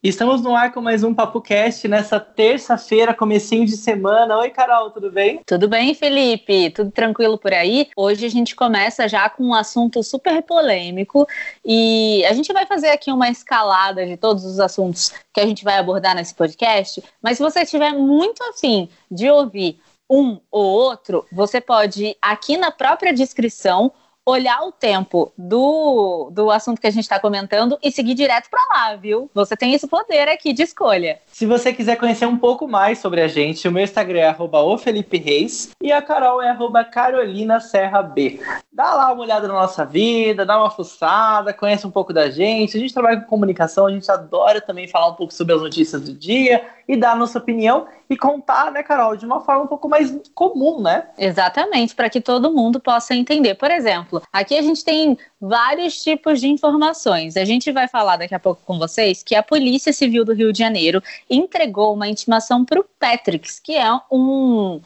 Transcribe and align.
Estamos 0.00 0.40
no 0.42 0.54
ar 0.54 0.72
com 0.72 0.80
mais 0.80 1.02
um 1.02 1.12
Papo 1.12 1.40
Cast 1.40 1.88
nessa 1.88 2.20
terça-feira, 2.20 3.12
comecinho 3.12 3.66
de 3.66 3.76
semana. 3.76 4.38
Oi, 4.38 4.50
Carol, 4.50 4.92
tudo 4.92 5.10
bem? 5.10 5.40
Tudo 5.44 5.66
bem, 5.66 5.92
Felipe? 5.92 6.70
Tudo 6.70 6.92
tranquilo 6.92 7.36
por 7.36 7.52
aí? 7.52 7.88
Hoje 7.96 8.24
a 8.24 8.28
gente 8.28 8.54
começa 8.54 9.08
já 9.08 9.28
com 9.28 9.46
um 9.46 9.54
assunto 9.54 10.00
super 10.04 10.40
polêmico 10.44 11.26
e 11.64 12.24
a 12.26 12.32
gente 12.32 12.52
vai 12.52 12.64
fazer 12.64 12.90
aqui 12.90 13.10
uma 13.10 13.28
escalada 13.28 14.06
de 14.06 14.16
todos 14.16 14.44
os 14.44 14.60
assuntos 14.60 15.12
que 15.34 15.40
a 15.40 15.46
gente 15.46 15.64
vai 15.64 15.76
abordar 15.78 16.14
nesse 16.14 16.32
podcast. 16.32 17.02
Mas 17.20 17.38
se 17.38 17.42
você 17.42 17.62
estiver 17.62 17.92
muito 17.92 18.40
afim 18.44 18.88
de 19.10 19.28
ouvir 19.28 19.80
um 20.08 20.38
ou 20.48 20.64
outro, 20.64 21.26
você 21.32 21.60
pode 21.60 22.16
aqui 22.22 22.56
na 22.56 22.70
própria 22.70 23.12
descrição 23.12 23.92
olhar 24.28 24.62
o 24.62 24.70
tempo 24.70 25.32
do, 25.36 26.28
do 26.30 26.50
assunto 26.50 26.80
que 26.80 26.86
a 26.86 26.90
gente 26.90 27.04
está 27.04 27.18
comentando 27.18 27.78
e 27.82 27.90
seguir 27.90 28.14
direto 28.14 28.50
para 28.50 28.60
lá, 28.70 28.96
viu? 28.96 29.30
Você 29.34 29.56
tem 29.56 29.72
esse 29.72 29.86
poder 29.86 30.28
aqui 30.28 30.52
de 30.52 30.62
escolha. 30.62 31.18
Se 31.26 31.46
você 31.46 31.72
quiser 31.72 31.96
conhecer 31.96 32.26
um 32.26 32.36
pouco 32.36 32.68
mais 32.68 32.98
sobre 32.98 33.22
a 33.22 33.28
gente, 33.28 33.66
o 33.66 33.72
meu 33.72 33.82
Instagram 33.82 34.20
é 34.20 34.36
@ofelipereis 34.38 35.70
e 35.82 35.90
a 35.90 36.02
Carol 36.02 36.42
é 36.42 36.56
Carolina 36.84 37.58
Serra 37.60 38.02
B. 38.02 38.40
Dá 38.70 38.94
lá 38.94 39.12
uma 39.12 39.22
olhada 39.22 39.48
na 39.48 39.54
nossa 39.54 39.84
vida, 39.84 40.44
dá 40.44 40.58
uma 40.58 40.70
fuçada, 40.70 41.52
conhece 41.52 41.86
um 41.86 41.90
pouco 41.90 42.12
da 42.12 42.30
gente. 42.30 42.76
A 42.76 42.80
gente 42.80 42.92
trabalha 42.92 43.20
com 43.20 43.26
comunicação, 43.26 43.86
a 43.86 43.90
gente 43.90 44.10
adora 44.10 44.60
também 44.60 44.86
falar 44.86 45.08
um 45.08 45.14
pouco 45.14 45.32
sobre 45.32 45.54
as 45.54 45.62
notícias 45.62 46.02
do 46.02 46.12
dia 46.12 46.64
e 46.88 46.96
dar 46.96 47.12
a 47.12 47.16
nossa 47.16 47.38
opinião 47.38 47.86
e 48.08 48.16
contar, 48.16 48.72
né, 48.72 48.82
Carol, 48.82 49.14
de 49.14 49.26
uma 49.26 49.42
forma 49.42 49.64
um 49.64 49.66
pouco 49.66 49.88
mais 49.88 50.16
comum, 50.34 50.80
né? 50.80 51.08
Exatamente, 51.18 51.94
para 51.94 52.08
que 52.08 52.20
todo 52.20 52.50
mundo 52.50 52.80
possa 52.80 53.14
entender. 53.14 53.54
Por 53.54 53.70
exemplo, 53.70 54.22
aqui 54.32 54.56
a 54.56 54.62
gente 54.62 54.82
tem 54.82 55.18
vários 55.40 56.02
tipos 56.02 56.40
de 56.40 56.48
informações. 56.48 57.36
A 57.36 57.44
gente 57.44 57.70
vai 57.70 57.86
falar 57.88 58.16
daqui 58.16 58.34
a 58.34 58.40
pouco 58.40 58.62
com 58.64 58.78
vocês 58.78 59.22
que 59.22 59.34
a 59.34 59.42
Polícia 59.42 59.92
Civil 59.92 60.24
do 60.24 60.32
Rio 60.32 60.52
de 60.52 60.58
Janeiro 60.58 61.02
entregou 61.30 61.94
uma 61.94 62.08
intimação 62.08 62.64
para 62.64 62.80
o 62.80 62.84
Patrix, 62.98 63.60
que 63.60 63.76
é 63.76 63.92
um, 64.10 64.80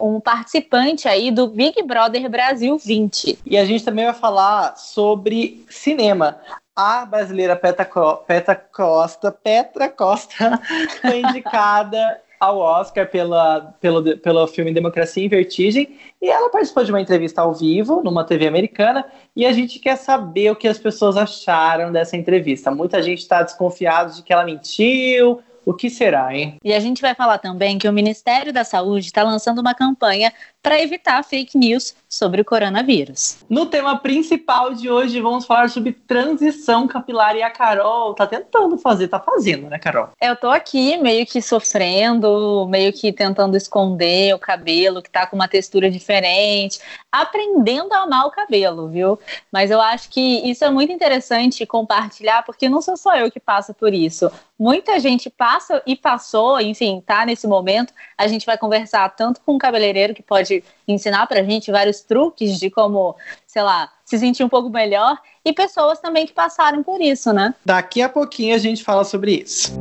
um 0.00 0.20
participante 0.20 1.08
aí 1.08 1.30
do 1.30 1.48
Big 1.48 1.82
Brother 1.82 2.28
Brasil 2.28 2.78
20. 2.78 3.40
E 3.44 3.58
a 3.58 3.64
gente 3.64 3.84
também 3.84 4.04
vai 4.04 4.14
falar 4.14 4.76
sobre 4.76 5.64
cinema 5.68 6.38
a 6.78 7.04
brasileira 7.04 7.56
Petra, 7.56 7.84
Petra 8.24 8.54
Costa, 8.54 9.32
Petra 9.32 9.88
Costa 9.88 10.60
foi 11.02 11.22
indicada 11.22 12.20
ao 12.40 12.58
Oscar 12.58 13.08
pela, 13.08 13.74
pelo, 13.80 14.16
pelo 14.18 14.46
filme 14.46 14.72
Democracia 14.72 15.24
em 15.24 15.28
Vertigem 15.28 15.96
e 16.20 16.28
ela 16.28 16.50
participou 16.50 16.84
de 16.84 16.90
uma 16.90 17.00
entrevista 17.00 17.42
ao 17.42 17.52
vivo 17.52 18.02
numa 18.02 18.24
TV 18.24 18.46
americana 18.46 19.04
e 19.34 19.44
a 19.46 19.52
gente 19.52 19.78
quer 19.78 19.96
saber 19.96 20.50
o 20.50 20.56
que 20.56 20.68
as 20.68 20.78
pessoas 20.78 21.16
acharam 21.16 21.92
dessa 21.92 22.16
entrevista. 22.16 22.70
Muita 22.70 23.02
gente 23.02 23.18
está 23.18 23.42
desconfiado 23.42 24.14
de 24.14 24.22
que 24.22 24.32
ela 24.32 24.44
mentiu, 24.44 25.40
o 25.68 25.74
que 25.74 25.90
será, 25.90 26.34
hein? 26.34 26.56
E 26.64 26.72
a 26.72 26.80
gente 26.80 27.02
vai 27.02 27.14
falar 27.14 27.36
também 27.36 27.76
que 27.76 27.86
o 27.86 27.92
Ministério 27.92 28.54
da 28.54 28.64
Saúde 28.64 29.04
está 29.04 29.22
lançando 29.22 29.58
uma 29.58 29.74
campanha 29.74 30.32
para 30.62 30.80
evitar 30.80 31.22
fake 31.24 31.56
news 31.56 31.94
sobre 32.08 32.40
o 32.40 32.44
coronavírus. 32.44 33.38
No 33.48 33.66
tema 33.66 33.98
principal 33.98 34.74
de 34.74 34.90
hoje, 34.90 35.20
vamos 35.20 35.44
falar 35.44 35.68
sobre 35.68 35.92
transição 35.92 36.88
capilar 36.88 37.36
e 37.36 37.42
a 37.42 37.50
Carol 37.50 38.14
tá 38.14 38.26
tentando 38.26 38.78
fazer, 38.78 39.08
tá 39.08 39.20
fazendo, 39.20 39.68
né, 39.68 39.78
Carol? 39.78 40.10
Eu 40.20 40.34
tô 40.34 40.48
aqui 40.48 40.96
meio 40.96 41.26
que 41.26 41.40
sofrendo, 41.42 42.66
meio 42.68 42.92
que 42.92 43.12
tentando 43.12 43.56
esconder 43.56 44.34
o 44.34 44.38
cabelo 44.38 45.02
que 45.02 45.10
tá 45.10 45.26
com 45.26 45.36
uma 45.36 45.48
textura 45.48 45.90
diferente, 45.90 46.80
aprendendo 47.12 47.92
a 47.92 48.02
amar 48.02 48.26
o 48.26 48.30
cabelo, 48.30 48.88
viu? 48.88 49.18
Mas 49.52 49.70
eu 49.70 49.80
acho 49.80 50.08
que 50.08 50.50
isso 50.50 50.64
é 50.64 50.70
muito 50.70 50.92
interessante 50.92 51.66
compartilhar, 51.66 52.42
porque 52.44 52.68
não 52.68 52.80
sou 52.80 52.96
só 52.96 53.16
eu 53.16 53.30
que 53.30 53.40
passo 53.40 53.74
por 53.74 53.92
isso. 53.92 54.30
Muita 54.58 54.98
gente 54.98 55.30
passa 55.30 55.80
e 55.86 55.94
passou, 55.94 56.60
enfim, 56.60 57.02
tá 57.06 57.24
nesse 57.24 57.46
momento. 57.46 57.92
A 58.16 58.26
gente 58.26 58.44
vai 58.44 58.58
conversar 58.58 59.08
tanto 59.10 59.40
com 59.42 59.54
um 59.54 59.58
cabeleireiro 59.58 60.14
que 60.14 60.22
pode 60.22 60.47
ensinar 60.86 61.26
pra 61.26 61.42
gente 61.42 61.70
vários 61.70 62.00
truques 62.00 62.58
de 62.58 62.70
como, 62.70 63.14
sei 63.46 63.62
lá, 63.62 63.90
se 64.04 64.18
sentir 64.18 64.44
um 64.44 64.48
pouco 64.48 64.70
melhor 64.70 65.18
e 65.44 65.52
pessoas 65.52 66.00
também 66.00 66.26
que 66.26 66.32
passaram 66.32 66.82
por 66.82 67.00
isso, 67.00 67.32
né? 67.32 67.54
Daqui 67.64 68.02
a 68.02 68.08
pouquinho 68.08 68.54
a 68.54 68.58
gente 68.58 68.82
fala 68.82 69.04
sobre 69.04 69.42
isso. 69.42 69.72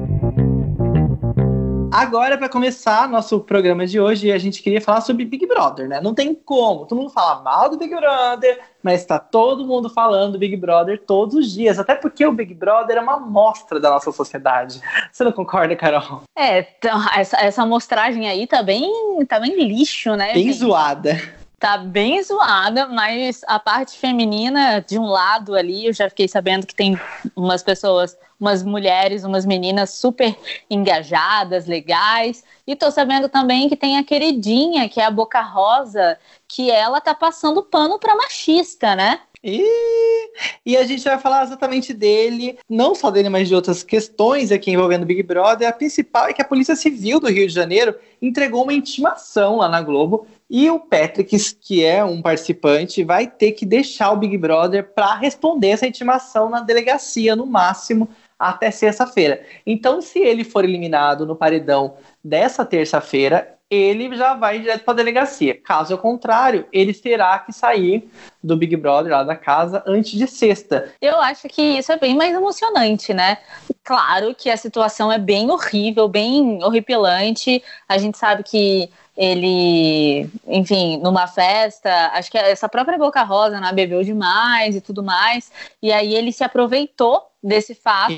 Agora, 1.97 2.37
para 2.37 2.47
começar 2.47 3.09
nosso 3.09 3.39
programa 3.39 3.87
de 3.87 3.99
hoje, 3.99 4.31
a 4.31 4.37
gente 4.37 4.61
queria 4.61 4.79
falar 4.79 5.01
sobre 5.01 5.25
Big 5.25 5.47
Brother, 5.47 5.89
né? 5.89 5.99
Não 5.99 6.13
tem 6.13 6.35
como. 6.35 6.85
Todo 6.85 6.99
mundo 6.99 7.09
fala 7.09 7.41
mal 7.41 7.71
do 7.71 7.77
Big 7.79 7.89
Brother, 7.95 8.59
mas 8.83 9.01
está 9.01 9.17
todo 9.17 9.65
mundo 9.65 9.89
falando 9.89 10.33
do 10.33 10.37
Big 10.37 10.55
Brother 10.55 11.01
todos 11.07 11.33
os 11.33 11.51
dias. 11.51 11.79
Até 11.79 11.95
porque 11.95 12.23
o 12.23 12.31
Big 12.31 12.53
Brother 12.53 12.97
é 12.97 13.01
uma 13.01 13.15
amostra 13.15 13.79
da 13.79 13.89
nossa 13.89 14.11
sociedade. 14.11 14.79
Você 15.11 15.23
não 15.23 15.31
concorda, 15.31 15.75
Carol? 15.75 16.21
É, 16.37 16.59
então, 16.59 17.03
essa, 17.15 17.37
essa 17.37 17.63
amostragem 17.63 18.29
aí 18.29 18.45
tá 18.45 18.61
bem, 18.61 18.93
tá 19.27 19.39
bem 19.39 19.55
lixo, 19.55 20.15
né? 20.15 20.33
Bem 20.33 20.43
gente? 20.43 20.59
zoada 20.59 21.36
tá 21.59 21.78
bem 21.78 22.22
zoada, 22.22 22.88
mas 22.88 23.41
a 23.47 23.59
parte 23.59 23.97
feminina, 23.97 24.79
de 24.79 25.00
um 25.00 25.06
lado 25.06 25.56
ali, 25.56 25.88
eu 25.88 25.94
já 25.94 26.09
fiquei 26.09 26.28
sabendo 26.28 26.68
que 26.68 26.75
tem 26.75 27.00
umas 27.35 27.63
pessoas 27.63 28.18
umas 28.40 28.63
mulheres, 28.63 29.23
umas 29.23 29.45
meninas 29.45 29.91
super 29.91 30.38
engajadas, 30.69 31.66
legais. 31.66 32.44
E 32.66 32.75
tô 32.75 32.91
sabendo 32.91 33.28
também 33.28 33.68
que 33.68 33.75
tem 33.75 33.97
a 33.97 34.03
queridinha, 34.03 34.88
que 34.88 35.01
é 35.01 35.06
a 35.06 35.12
Boca 35.12 35.41
Rosa, 35.41 36.18
que 36.47 36.69
ela 36.69 37.01
tá 37.01 37.16
passando 37.16 37.63
pano 37.63 37.97
pra 38.00 38.16
machista, 38.16 38.95
né? 38.95 39.19
E, 39.49 40.29
e 40.65 40.75
a 40.75 40.83
gente 40.83 41.05
vai 41.05 41.17
falar 41.17 41.43
exatamente 41.43 41.93
dele, 41.93 42.59
não 42.69 42.93
só 42.93 43.09
dele, 43.09 43.29
mas 43.29 43.47
de 43.47 43.55
outras 43.55 43.81
questões 43.81 44.51
aqui 44.51 44.71
envolvendo 44.71 45.03
o 45.03 45.05
Big 45.05 45.23
Brother. 45.23 45.69
A 45.69 45.71
principal 45.71 46.27
é 46.27 46.33
que 46.33 46.41
a 46.41 46.45
Polícia 46.45 46.75
Civil 46.75 47.21
do 47.21 47.29
Rio 47.29 47.47
de 47.47 47.53
Janeiro 47.53 47.95
entregou 48.21 48.63
uma 48.63 48.73
intimação 48.73 49.55
lá 49.55 49.69
na 49.69 49.81
Globo 49.81 50.27
e 50.49 50.69
o 50.69 50.79
Patrick, 50.79 51.37
que 51.61 51.83
é 51.83 52.03
um 52.03 52.21
participante, 52.21 53.05
vai 53.05 53.25
ter 53.25 53.53
que 53.53 53.65
deixar 53.65 54.11
o 54.11 54.17
Big 54.17 54.37
Brother 54.37 54.93
para 54.93 55.15
responder 55.15 55.69
essa 55.69 55.87
intimação 55.87 56.49
na 56.49 56.59
delegacia, 56.59 57.33
no 57.33 57.45
máximo 57.45 58.09
até 58.37 58.69
sexta-feira. 58.69 59.43
Então, 59.65 60.01
se 60.01 60.19
ele 60.19 60.43
for 60.43 60.63
eliminado 60.63 61.25
no 61.25 61.35
paredão 61.35 61.95
dessa 62.23 62.65
terça-feira, 62.65 63.56
ele 63.69 64.16
já 64.16 64.33
vai 64.33 64.59
direto 64.59 64.83
para 64.83 64.94
a 64.94 64.97
delegacia. 64.97 65.59
Caso 65.59 65.97
contrário, 65.97 66.66
ele 66.72 66.94
terá 66.94 67.38
que 67.39 67.51
sair 67.51 68.09
do 68.41 68.55
Big 68.55 68.75
Brother 68.78 69.11
lá 69.11 69.23
da 69.23 69.35
casa 69.35 69.83
antes 69.85 70.11
de 70.11 70.25
sexta. 70.28 70.94
Eu 71.01 71.19
acho 71.19 71.47
que 71.50 71.61
isso 71.61 71.91
é 71.91 71.97
bem 71.97 72.16
mais 72.16 72.33
emocionante, 72.33 73.13
né? 73.13 73.38
Claro 73.83 74.33
que 74.33 74.50
a 74.50 74.57
situação 74.57 75.11
é 75.11 75.17
bem 75.17 75.51
horrível, 75.51 76.07
bem 76.07 76.63
horripilante. 76.63 77.61
A 77.89 77.97
gente 77.97 78.17
sabe 78.17 78.44
que 78.44 78.89
ele, 79.17 80.29
enfim, 80.45 80.97
numa 80.97 81.25
festa, 81.25 82.11
acho 82.13 82.29
que 82.29 82.38
essa 82.38 82.69
própria 82.69 83.00
Boca 83.00 83.23
Rosa 83.23 83.59
né, 83.59 83.73
bebeu 83.73 84.03
demais 84.03 84.75
e 84.75 84.81
tudo 84.81 85.03
mais, 85.03 85.51
e 85.81 85.91
aí 85.91 86.13
ele 86.13 86.31
se 86.31 86.44
aproveitou 86.44 87.23
desse 87.47 87.73
fato 87.73 88.13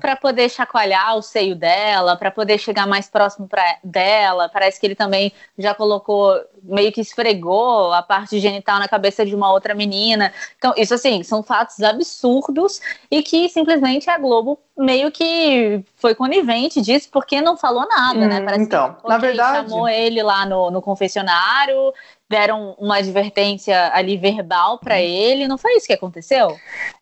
para 0.00 0.14
poder 0.14 0.50
chacoalhar 0.50 1.16
o 1.16 1.22
seio 1.22 1.56
dela, 1.56 2.14
para 2.14 2.30
poder 2.30 2.58
chegar 2.58 2.86
mais 2.86 3.08
próximo 3.08 3.48
pra, 3.48 3.78
dela. 3.82 4.50
Parece 4.50 4.78
que 4.78 4.86
ele 4.86 4.94
também 4.94 5.32
já 5.58 5.74
colocou, 5.74 6.38
meio 6.62 6.92
que 6.92 7.00
esfregou 7.00 7.90
a 7.92 8.02
parte 8.02 8.38
genital 8.38 8.78
na 8.78 8.86
cabeça 8.86 9.24
de 9.24 9.34
uma 9.34 9.50
outra 9.50 9.74
menina. 9.74 10.30
Então, 10.58 10.74
isso 10.76 10.92
assim, 10.92 11.22
são 11.22 11.42
fatos 11.42 11.82
absurdos 11.82 12.80
e 13.10 13.22
que 13.22 13.48
simplesmente 13.48 14.10
a 14.10 14.18
Globo 14.18 14.58
meio 14.76 15.10
que 15.10 15.82
foi 15.96 16.14
conivente 16.14 16.82
disso 16.82 17.08
porque 17.10 17.40
não 17.40 17.56
falou 17.56 17.88
nada, 17.88 18.18
né? 18.20 18.26
hum, 18.26 18.28
né? 18.28 18.40
Parece 18.42 18.64
então, 18.64 18.92
que, 18.92 18.98
okay, 18.98 19.10
na 19.10 19.18
verdade, 19.18 19.70
chamou 19.70 19.88
ele 19.88 20.22
lá 20.22 20.44
no, 20.44 20.70
no 20.70 20.82
confessionário, 20.82 21.94
deram 22.28 22.74
uma 22.78 22.98
advertência 22.98 23.90
ali 23.94 24.18
verbal 24.18 24.78
para 24.78 25.00
ele, 25.00 25.48
não 25.48 25.56
foi 25.56 25.76
isso 25.76 25.86
que 25.86 25.94
aconteceu? 25.94 26.54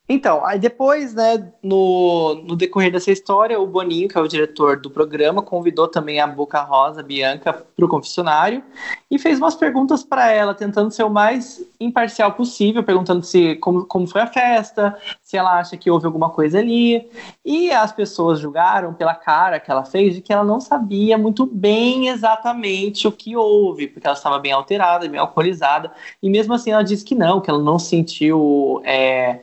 Então, 0.06 0.44
aí 0.44 0.58
depois, 0.58 1.14
né, 1.14 1.50
no, 1.62 2.34
no 2.46 2.54
decorrer 2.54 2.92
dessa 2.92 3.10
história, 3.10 3.58
o 3.58 3.66
Boninho, 3.66 4.06
que 4.06 4.18
é 4.18 4.20
o 4.20 4.28
diretor 4.28 4.78
do 4.78 4.90
programa, 4.90 5.40
convidou 5.40 5.88
também 5.88 6.20
a 6.20 6.26
Boca 6.26 6.60
Rosa, 6.60 7.00
a 7.00 7.02
Bianca, 7.02 7.54
para 7.54 7.84
o 7.84 7.88
confessionário 7.88 8.62
e 9.10 9.18
fez 9.18 9.38
umas 9.38 9.54
perguntas 9.54 10.02
para 10.02 10.30
ela, 10.30 10.54
tentando 10.54 10.90
ser 10.90 11.04
o 11.04 11.10
mais 11.10 11.64
imparcial 11.80 12.32
possível, 12.32 12.82
perguntando 12.82 13.24
se 13.24 13.54
como, 13.56 13.86
como 13.86 14.06
foi 14.06 14.20
a 14.20 14.26
festa, 14.26 14.94
se 15.22 15.38
ela 15.38 15.58
acha 15.58 15.76
que 15.76 15.90
houve 15.90 16.04
alguma 16.04 16.28
coisa 16.28 16.58
ali. 16.58 17.08
E 17.42 17.70
as 17.70 17.90
pessoas 17.90 18.40
julgaram 18.40 18.92
pela 18.92 19.14
cara 19.14 19.58
que 19.58 19.70
ela 19.70 19.86
fez 19.86 20.14
de 20.14 20.20
que 20.20 20.32
ela 20.32 20.44
não 20.44 20.60
sabia 20.60 21.16
muito 21.16 21.46
bem 21.46 22.08
exatamente 22.08 23.08
o 23.08 23.12
que 23.12 23.36
houve, 23.36 23.86
porque 23.86 24.06
ela 24.06 24.16
estava 24.16 24.38
bem 24.38 24.52
alterada, 24.52 25.08
bem 25.08 25.18
alcoolizada, 25.18 25.90
e 26.22 26.28
mesmo 26.28 26.52
assim 26.52 26.72
ela 26.72 26.84
disse 26.84 27.04
que 27.04 27.14
não, 27.14 27.40
que 27.40 27.48
ela 27.48 27.62
não 27.62 27.78
sentiu. 27.78 28.82
É, 28.84 29.40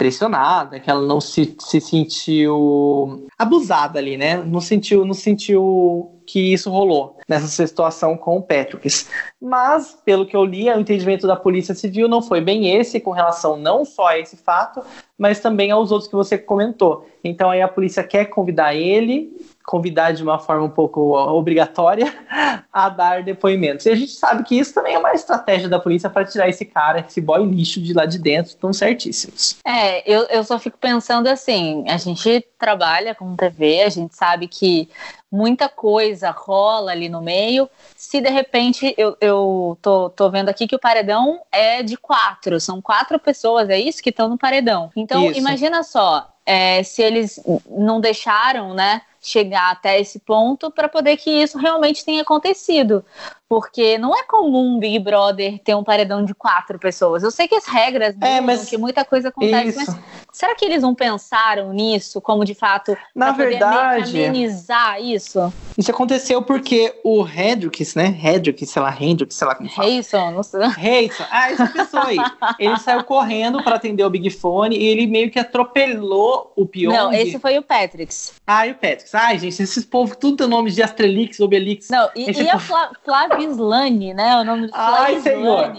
pressionada, 0.00 0.80
que 0.80 0.90
ela 0.90 1.06
não 1.06 1.20
se, 1.20 1.54
se 1.58 1.78
sentiu 1.78 3.26
abusada 3.38 3.98
ali, 3.98 4.16
né? 4.16 4.42
Não 4.42 4.58
sentiu, 4.58 5.04
não 5.04 5.12
sentiu 5.12 6.19
que 6.30 6.52
isso 6.52 6.70
rolou 6.70 7.18
nessa 7.28 7.48
situação 7.48 8.16
com 8.16 8.36
o 8.36 8.42
Patrick. 8.42 8.88
Mas, 9.40 9.98
pelo 10.04 10.24
que 10.24 10.36
eu 10.36 10.44
li, 10.44 10.70
o 10.70 10.78
entendimento 10.78 11.26
da 11.26 11.34
Polícia 11.34 11.74
Civil 11.74 12.08
não 12.08 12.22
foi 12.22 12.40
bem 12.40 12.76
esse, 12.76 13.00
com 13.00 13.10
relação 13.10 13.56
não 13.56 13.84
só 13.84 14.08
a 14.08 14.18
esse 14.18 14.36
fato, 14.36 14.80
mas 15.18 15.40
também 15.40 15.72
aos 15.72 15.90
outros 15.90 16.08
que 16.08 16.14
você 16.14 16.38
comentou. 16.38 17.04
Então 17.24 17.50
aí 17.50 17.60
a 17.60 17.68
polícia 17.68 18.04
quer 18.04 18.26
convidar 18.26 18.74
ele 18.74 19.36
convidar 19.70 20.10
de 20.10 20.20
uma 20.20 20.36
forma 20.36 20.64
um 20.64 20.70
pouco 20.70 21.16
obrigatória 21.16 22.12
a 22.72 22.88
dar 22.88 23.22
depoimentos. 23.22 23.86
E 23.86 23.90
a 23.90 23.94
gente 23.94 24.10
sabe 24.10 24.42
que 24.42 24.58
isso 24.58 24.74
também 24.74 24.94
é 24.94 24.98
uma 24.98 25.12
estratégia 25.12 25.68
da 25.68 25.78
polícia 25.78 26.10
para 26.10 26.24
tirar 26.24 26.48
esse 26.48 26.64
cara, 26.64 27.04
esse 27.06 27.20
boy 27.20 27.46
lixo 27.46 27.80
de 27.80 27.92
lá 27.92 28.04
de 28.04 28.18
dentro, 28.18 28.50
estão 28.50 28.72
certíssimos. 28.72 29.58
É, 29.64 30.02
eu, 30.12 30.22
eu 30.24 30.42
só 30.42 30.58
fico 30.58 30.76
pensando 30.76 31.28
assim, 31.28 31.84
a 31.88 31.98
gente 31.98 32.44
trabalha 32.58 33.14
com 33.14 33.36
TV, 33.36 33.82
a 33.82 33.88
gente 33.88 34.16
sabe 34.16 34.48
que 34.48 34.88
muita 35.30 35.68
coisa 35.68 36.30
rola 36.30 36.92
ali 36.92 37.08
no 37.08 37.22
meio. 37.22 37.68
Se 37.96 38.20
de 38.20 38.28
repente 38.28 38.94
eu, 38.98 39.16
eu 39.20 39.78
tô, 39.80 40.10
tô 40.10 40.30
vendo 40.30 40.48
aqui 40.48 40.66
que 40.66 40.74
o 40.74 40.80
paredão 40.80 41.40
é 41.52 41.82
de 41.82 41.96
quatro, 41.96 42.60
são 42.60 42.80
quatro 42.80 43.18
pessoas, 43.18 43.68
é 43.70 43.78
isso 43.78 44.02
que 44.02 44.10
estão 44.10 44.28
no 44.28 44.38
paredão. 44.38 44.90
Então, 44.96 45.30
isso. 45.30 45.38
imagina 45.38 45.82
só, 45.82 46.28
é, 46.44 46.82
se 46.82 47.02
eles 47.02 47.40
não 47.68 48.00
deixaram, 48.00 48.74
né? 48.74 49.02
chegar 49.20 49.70
até 49.70 50.00
esse 50.00 50.18
ponto 50.18 50.70
para 50.70 50.88
poder 50.88 51.16
que 51.16 51.30
isso 51.30 51.58
realmente 51.58 52.04
tenha 52.04 52.22
acontecido. 52.22 53.04
Porque 53.50 53.98
não 53.98 54.16
é 54.16 54.22
comum 54.22 54.78
Big 54.78 55.00
Brother 55.00 55.58
ter 55.58 55.74
um 55.74 55.82
paredão 55.82 56.24
de 56.24 56.32
quatro 56.32 56.78
pessoas. 56.78 57.24
Eu 57.24 57.32
sei 57.32 57.48
que 57.48 57.56
as 57.56 57.66
regras 57.66 58.14
é, 58.20 58.40
mas 58.40 58.70
que 58.70 58.78
muita 58.78 59.04
coisa 59.04 59.30
acontece, 59.30 59.70
isso. 59.70 59.90
mas 59.90 59.98
será 60.32 60.54
que 60.54 60.64
eles 60.64 60.82
não 60.82 60.94
pensaram 60.94 61.72
nisso 61.72 62.20
como 62.20 62.44
de 62.44 62.54
fato 62.54 62.96
na 63.12 63.32
verdade 63.32 64.24
amenizar 64.24 65.02
isso? 65.02 65.52
Isso 65.76 65.90
aconteceu 65.90 66.42
porque 66.42 66.94
o 67.02 67.26
Hendrix, 67.26 67.96
né? 67.96 68.16
Hendrix, 68.22 68.70
sei 68.70 68.80
lá, 68.80 68.96
Hendrix, 68.96 69.34
sei 69.34 69.48
lá 69.48 69.56
como 69.56 69.68
fala. 69.68 69.88
Hayson, 69.88 70.30
não 70.30 70.42
sei. 70.44 70.60
Hayson, 70.62 71.24
ah, 71.28 71.50
essa 71.50 71.66
pessoa 71.66 72.06
aí. 72.06 72.18
ele 72.56 72.76
saiu 72.78 73.02
correndo 73.02 73.64
para 73.64 73.74
atender 73.74 74.04
o 74.04 74.10
Big 74.10 74.30
Fone 74.30 74.78
e 74.78 74.84
ele 74.84 75.08
meio 75.08 75.28
que 75.28 75.40
atropelou 75.40 76.52
o 76.54 76.64
Pyong. 76.66 76.94
Não, 76.94 77.12
esse 77.12 77.36
foi 77.40 77.58
o 77.58 77.62
Patrix. 77.62 78.34
Ah, 78.46 78.64
e 78.68 78.70
o 78.70 78.74
Patrix. 78.74 79.12
Ai, 79.12 79.40
gente, 79.40 79.60
esses 79.60 79.84
povos 79.84 80.16
tudo 80.16 80.36
tem 80.36 80.46
nome 80.46 80.70
de 80.70 80.80
Astrelix, 80.84 81.40
Obelix. 81.40 81.88
Não, 81.88 82.08
e, 82.14 82.30
e 82.30 82.48
a 82.48 82.58
Flá, 82.60 82.92
Flávia 83.04 83.39
Slane, 83.44 84.14
né? 84.14 84.36
O 84.36 84.44
nome 84.44 84.66
do 84.66 84.72
Ai, 84.74 85.20
senhor. 85.20 85.72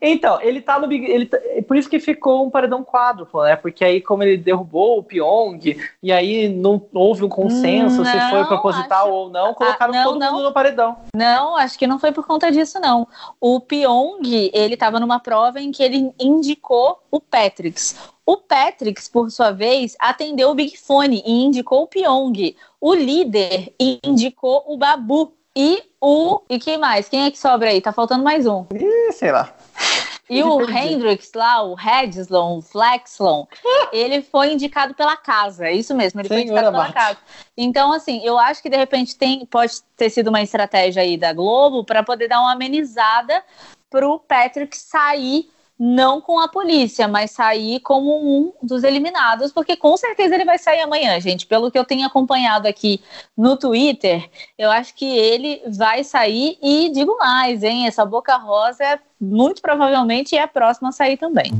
Então, 0.00 0.40
ele 0.40 0.60
tá 0.60 0.78
no 0.78 0.86
Big. 0.86 1.04
Ele 1.04 1.26
tá, 1.26 1.38
por 1.66 1.76
isso 1.76 1.88
que 1.88 1.98
ficou 1.98 2.46
um 2.46 2.50
paredão 2.50 2.84
quádruplo, 2.84 3.42
né? 3.44 3.56
Porque 3.56 3.84
aí, 3.84 4.00
como 4.00 4.22
ele 4.22 4.36
derrubou 4.36 4.98
o 4.98 5.02
Pyong, 5.02 5.76
e 6.02 6.12
aí 6.12 6.48
não 6.48 6.80
houve 6.92 7.24
um 7.24 7.28
consenso 7.28 8.02
não, 8.02 8.04
se 8.04 8.30
foi 8.30 8.44
proposital 8.44 9.06
acho... 9.06 9.14
ou 9.14 9.30
não, 9.30 9.54
colocaram 9.54 9.94
ah, 9.94 9.96
não, 9.96 10.04
todo 10.04 10.18
não. 10.18 10.32
mundo 10.32 10.44
no 10.44 10.52
paredão. 10.52 10.96
Não, 11.14 11.56
acho 11.56 11.78
que 11.78 11.86
não 11.86 11.98
foi 11.98 12.12
por 12.12 12.26
conta 12.26 12.50
disso, 12.50 12.78
não. 12.80 13.06
O 13.40 13.60
Pyong, 13.60 14.50
ele 14.52 14.76
tava 14.76 15.00
numa 15.00 15.18
prova 15.18 15.60
em 15.60 15.70
que 15.70 15.82
ele 15.82 16.12
indicou 16.18 16.98
o 17.10 17.20
Patrix. 17.20 17.96
O 18.24 18.36
Patrix, 18.36 19.08
por 19.08 19.30
sua 19.30 19.52
vez, 19.52 19.96
atendeu 19.98 20.50
o 20.50 20.54
Big 20.54 20.76
Fone 20.76 21.22
e 21.24 21.44
indicou 21.44 21.84
o 21.84 21.86
Pyong. 21.86 22.54
O 22.78 22.92
líder 22.92 23.72
indicou 23.80 24.64
o 24.66 24.76
Babu. 24.76 25.32
E 25.60 25.82
o. 26.00 26.40
E 26.48 26.56
quem 26.60 26.78
mais? 26.78 27.08
Quem 27.08 27.24
é 27.24 27.32
que 27.32 27.38
sobra 27.38 27.70
aí? 27.70 27.80
Tá 27.80 27.92
faltando 27.92 28.22
mais 28.22 28.46
um. 28.46 28.64
Ih, 28.72 29.12
sei 29.12 29.32
lá. 29.32 29.52
E 30.30 30.42
o 30.42 30.60
Hendrix 30.68 31.32
lá, 31.34 31.62
o 31.62 31.72
Redslon, 31.72 32.58
o 32.58 32.60
Flexlon, 32.60 33.46
ele 33.90 34.20
foi 34.20 34.52
indicado 34.52 34.92
pela 34.92 35.16
casa, 35.16 35.68
é 35.68 35.72
isso 35.72 35.94
mesmo, 35.94 36.20
ele 36.20 36.28
Senhora 36.28 36.44
foi 36.44 36.52
indicado 36.52 36.76
pela 36.76 36.92
casa. 36.92 37.18
Então, 37.56 37.94
assim, 37.94 38.22
eu 38.22 38.38
acho 38.38 38.62
que 38.62 38.68
de 38.68 38.76
repente 38.76 39.16
tem, 39.16 39.46
pode 39.46 39.80
ter 39.96 40.10
sido 40.10 40.28
uma 40.28 40.42
estratégia 40.42 41.02
aí 41.02 41.16
da 41.16 41.32
Globo 41.32 41.82
para 41.82 42.02
poder 42.02 42.28
dar 42.28 42.42
uma 42.42 42.52
amenizada 42.52 43.42
pro 43.88 44.18
Patrick 44.18 44.76
sair 44.76 45.48
não 45.78 46.20
com 46.20 46.40
a 46.40 46.48
polícia, 46.48 47.06
mas 47.06 47.30
sair 47.30 47.80
como 47.80 48.18
um 48.18 48.52
dos 48.62 48.82
eliminados, 48.82 49.52
porque 49.52 49.76
com 49.76 49.96
certeza 49.96 50.34
ele 50.34 50.44
vai 50.44 50.58
sair 50.58 50.80
amanhã, 50.80 51.20
gente. 51.20 51.46
Pelo 51.46 51.70
que 51.70 51.78
eu 51.78 51.84
tenho 51.84 52.06
acompanhado 52.06 52.66
aqui 52.66 53.00
no 53.36 53.56
Twitter, 53.56 54.28
eu 54.58 54.70
acho 54.70 54.94
que 54.94 55.06
ele 55.06 55.62
vai 55.68 56.02
sair 56.02 56.58
e 56.60 56.90
digo 56.90 57.16
mais, 57.18 57.62
hein? 57.62 57.86
Essa 57.86 58.04
Boca 58.04 58.36
Rosa 58.36 58.98
muito 59.20 59.62
provavelmente 59.62 60.36
é 60.36 60.42
a 60.42 60.48
próxima 60.48 60.88
a 60.88 60.92
sair 60.92 61.16
também. 61.16 61.52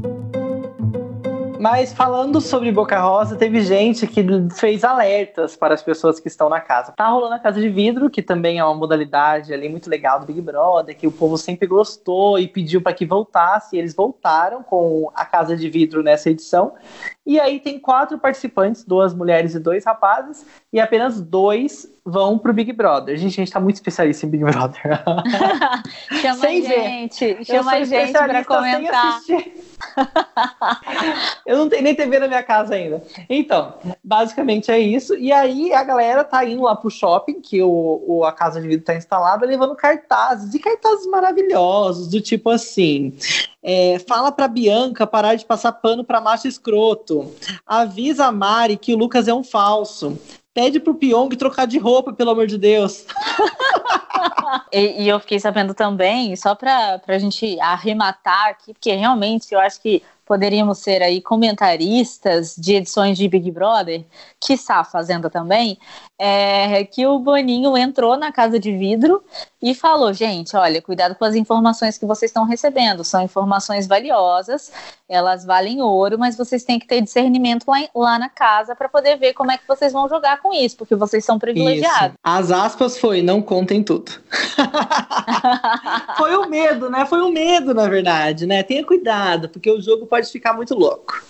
Mas 1.58 1.93
falando 1.93 2.40
sobre 2.40 2.70
Boca 2.70 3.00
Rosa, 3.00 3.37
teve 3.37 3.60
gente 3.62 4.06
que 4.06 4.25
fez 4.55 4.84
alertas 4.84 5.56
para 5.56 5.75
as 5.75 5.82
pessoas 5.82 6.20
que 6.20 6.28
estão 6.28 6.49
na 6.49 6.60
casa. 6.60 6.93
Tá 6.93 7.08
rolando 7.08 7.34
a 7.34 7.38
Casa 7.38 7.60
de 7.60 7.69
Vidro, 7.69 8.08
que 8.08 8.22
também 8.22 8.58
é 8.58 8.64
uma 8.64 8.75
modalidade 8.75 9.52
ali 9.52 9.69
muito 9.69 9.90
legal 9.90 10.20
do 10.20 10.26
Big 10.26 10.40
Brother, 10.40 10.96
que 10.96 11.06
o 11.06 11.12
povo 11.12 11.37
sempre 11.37 11.66
gostou 11.66 12.38
e 12.38 12.46
pediu 12.46 12.81
para 12.81 12.93
que 12.93 13.05
voltasse. 13.05 13.76
E 13.76 13.78
eles 13.78 13.94
voltaram 13.94 14.62
com 14.62 15.10
a 15.14 15.25
Casa 15.25 15.56
de 15.56 15.69
Vidro 15.69 16.02
nessa 16.02 16.31
edição. 16.31 16.75
E 17.29 17.39
aí 17.39 17.61
tem 17.61 17.79
quatro 17.79 18.19
participantes, 18.19 18.83
duas 18.83 19.13
mulheres 19.13 19.55
e 19.55 19.61
dois 19.61 19.85
rapazes, 19.85 20.47
e 20.73 20.81
apenas 20.81 21.21
dois 21.21 21.87
vão 22.03 22.39
pro 22.39 22.55
Big 22.55 22.73
Brother. 22.73 23.19
Gente, 23.19 23.39
a 23.39 23.45
gente 23.45 23.53
tá 23.53 23.61
muito 23.61 23.75
especialista 23.75 24.25
em 24.25 24.31
Big 24.31 24.43
Brother. 24.43 25.05
chama 26.23 26.37
sem 26.37 26.67
a 26.67 26.71
gente, 26.71 27.35
ver. 27.35 27.45
chama 27.45 27.73
a 27.73 27.85
gente 27.85 28.13
pra 28.13 28.45
comentar. 28.47 29.21
Eu 31.45 31.59
não 31.59 31.69
tenho 31.69 31.83
nem 31.83 31.95
TV 31.95 32.19
na 32.19 32.29
minha 32.29 32.43
casa 32.43 32.75
ainda. 32.75 33.03
Então, 33.29 33.75
basicamente 34.03 34.71
é 34.71 34.79
isso. 34.79 35.15
E 35.15 35.31
aí 35.31 35.75
a 35.75 35.85
galera 35.85 36.25
tá 36.25 36.43
indo 36.47 36.63
lá 36.63 36.75
pro 36.75 36.91
shopping, 36.91 37.43
que 37.43 37.63
o, 37.63 38.03
o 38.07 38.25
a 38.25 38.33
casa 38.33 38.59
de 38.59 38.69
vidro 38.69 38.87
tá 38.87 38.95
instalada, 38.95 39.45
levando 39.45 39.77
cartazes, 39.77 40.55
e 40.55 40.59
cartazes 40.59 41.07
maravilhosos, 41.07 42.09
do 42.09 42.23
tipo 42.23 42.49
assim. 42.49 43.15
É, 43.62 43.99
fala 44.06 44.31
pra 44.31 44.46
Bianca 44.46 45.06
parar 45.06 45.34
de 45.34 45.44
passar 45.44 45.72
pano 45.72 46.05
pra 46.05 46.20
macho 46.20 46.46
escroto. 46.46 47.34
Avisa 47.66 48.26
a 48.26 48.32
Mari 48.32 48.76
que 48.76 48.94
o 48.94 48.99
Lucas 48.99 49.26
é 49.26 49.34
um 49.34 49.43
falso. 49.43 50.19
Pede 50.55 50.81
pro 50.81 50.94
Pyong 50.94 51.28
trocar 51.37 51.66
de 51.66 51.78
roupa, 51.78 52.12
pelo 52.12 52.31
amor 52.31 52.46
de 52.46 52.58
Deus. 52.58 53.05
e, 54.72 55.05
e, 55.05 55.08
eu 55.08 55.20
fiquei 55.20 55.38
sabendo 55.38 55.75
também, 55.75 56.34
só 56.34 56.55
pra, 56.55 56.99
pra 56.99 57.19
gente 57.19 57.58
arrematar 57.60 58.49
aqui, 58.49 58.72
porque 58.72 58.93
realmente 58.93 59.52
eu 59.52 59.60
acho 59.60 59.81
que 59.81 60.02
poderíamos 60.28 60.78
ser 60.78 61.02
aí 61.02 61.22
comentaristas 61.22 62.55
de 62.55 62.75
edições 62.75 63.16
de 63.16 63.26
Big 63.26 63.50
Brother, 63.50 64.05
que 64.38 64.52
está 64.52 64.84
fazendo 64.84 65.31
também, 65.31 65.78
é 66.19 66.84
que 66.84 67.06
o 67.06 67.19
Boninho 67.19 67.76
entrou 67.78 68.14
na 68.16 68.31
casa 68.31 68.58
de 68.58 68.76
vidro 68.76 69.25
e 69.60 69.75
falou: 69.75 70.12
gente, 70.12 70.56
olha, 70.56 70.81
cuidado 70.81 71.14
com 71.14 71.25
as 71.25 71.34
informações 71.34 71.99
que 71.99 72.06
vocês 72.06 72.31
estão 72.31 72.44
recebendo, 72.44 73.02
são 73.02 73.20
informações 73.22 73.87
valiosas, 73.87 74.72
elas 75.08 75.44
valem 75.44 75.82
ouro, 75.82 76.19
mas 76.19 76.37
vocês 76.37 76.64
têm 76.64 76.78
que 76.78 76.87
ter 76.87 77.00
discernimento 77.00 77.64
lá, 77.66 77.78
lá 77.94 78.19
na 78.19 78.28
casa 78.28 78.75
para 78.76 78.88
poder 78.88 79.16
ver 79.16 79.34
como 79.34 79.50
é 79.50 79.58
que 79.58 79.66
vocês 79.66 79.93
vão 79.93 80.08
jogar 80.08 80.40
com 80.40 80.52
isso, 80.52 80.76
porque 80.76 80.94
vocês 80.94 81.25
são 81.25 81.38
privilegiados. 81.38 82.10
Isso. 82.10 82.19
As 82.22 82.50
aspas 82.50 82.99
foi: 82.99 83.20
não 83.22 83.43
contem 83.43 83.82
tudo. 83.82 84.12
foi 86.17 86.36
o 86.36 86.48
medo, 86.48 86.88
né? 86.88 87.05
Foi 87.06 87.20
o 87.20 87.31
medo, 87.31 87.74
na 87.74 87.88
verdade, 87.88 88.46
né? 88.46 88.62
Tenha 88.62 88.84
cuidado, 88.84 89.48
porque 89.48 89.70
o 89.70 89.81
jogo 89.81 90.06
pode 90.06 90.31
ficar 90.31 90.53
muito 90.53 90.74
louco. 90.74 91.22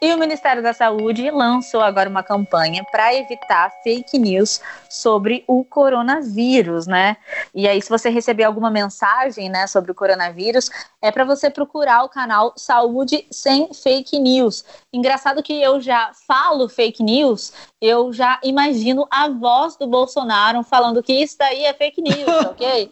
E 0.00 0.12
o 0.12 0.18
Ministério 0.18 0.62
da 0.62 0.74
Saúde 0.74 1.30
lançou 1.30 1.80
agora 1.80 2.08
uma 2.08 2.22
campanha 2.22 2.84
para 2.84 3.14
evitar 3.14 3.72
fake 3.82 4.18
news 4.18 4.60
sobre 4.90 5.42
o 5.46 5.64
coronavírus, 5.64 6.86
né? 6.86 7.16
E 7.56 7.66
aí, 7.66 7.80
se 7.80 7.88
você 7.88 8.10
receber 8.10 8.44
alguma 8.44 8.70
mensagem, 8.70 9.48
né, 9.48 9.66
sobre 9.66 9.90
o 9.90 9.94
coronavírus, 9.94 10.68
é 11.00 11.10
para 11.10 11.24
você 11.24 11.48
procurar 11.48 12.04
o 12.04 12.08
canal 12.08 12.52
Saúde 12.54 13.26
Sem 13.30 13.72
Fake 13.72 14.18
News. 14.18 14.62
Engraçado 14.92 15.42
que 15.42 15.54
eu 15.62 15.80
já 15.80 16.10
falo 16.28 16.68
fake 16.68 17.02
news, 17.02 17.54
eu 17.80 18.12
já 18.12 18.38
imagino 18.44 19.06
a 19.10 19.30
voz 19.30 19.74
do 19.74 19.86
Bolsonaro 19.86 20.62
falando 20.64 21.02
que 21.02 21.14
isso 21.14 21.38
daí 21.38 21.64
é 21.64 21.72
fake 21.72 22.02
news, 22.02 22.28
ok? 22.44 22.90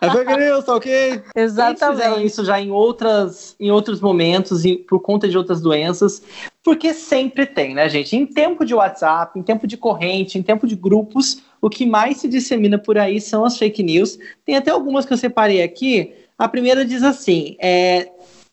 é 0.00 0.10
fake 0.10 0.36
news, 0.36 0.68
ok? 0.68 1.22
Exatamente. 1.34 1.84
Eles 1.84 1.96
fizeram 1.96 2.20
isso 2.22 2.44
já 2.46 2.58
em, 2.58 2.70
outras, 2.70 3.54
em 3.60 3.70
outros 3.70 4.00
momentos, 4.00 4.64
e 4.64 4.78
por 4.78 5.00
conta 5.00 5.28
de 5.28 5.36
outras 5.36 5.60
doenças, 5.60 6.22
porque 6.64 6.94
sempre 6.94 7.44
tem, 7.44 7.74
né, 7.74 7.90
gente? 7.90 8.16
Em 8.16 8.26
tempo 8.26 8.64
de 8.64 8.74
WhatsApp, 8.74 9.38
em 9.38 9.42
tempo 9.42 9.66
de 9.66 9.76
corrente, 9.76 10.38
em 10.38 10.42
tempo 10.42 10.66
de 10.66 10.74
grupos, 10.74 11.42
o 11.66 11.70
que 11.70 11.84
mais 11.84 12.18
se 12.18 12.28
dissemina 12.28 12.78
por 12.78 12.96
aí 12.96 13.20
são 13.20 13.44
as 13.44 13.58
fake 13.58 13.82
news. 13.82 14.16
Tem 14.44 14.54
até 14.54 14.70
algumas 14.70 15.04
que 15.04 15.12
eu 15.12 15.16
separei 15.16 15.64
aqui. 15.64 16.12
A 16.38 16.46
primeira 16.46 16.84
diz 16.84 17.02
assim: 17.02 17.56
é, 17.60 18.08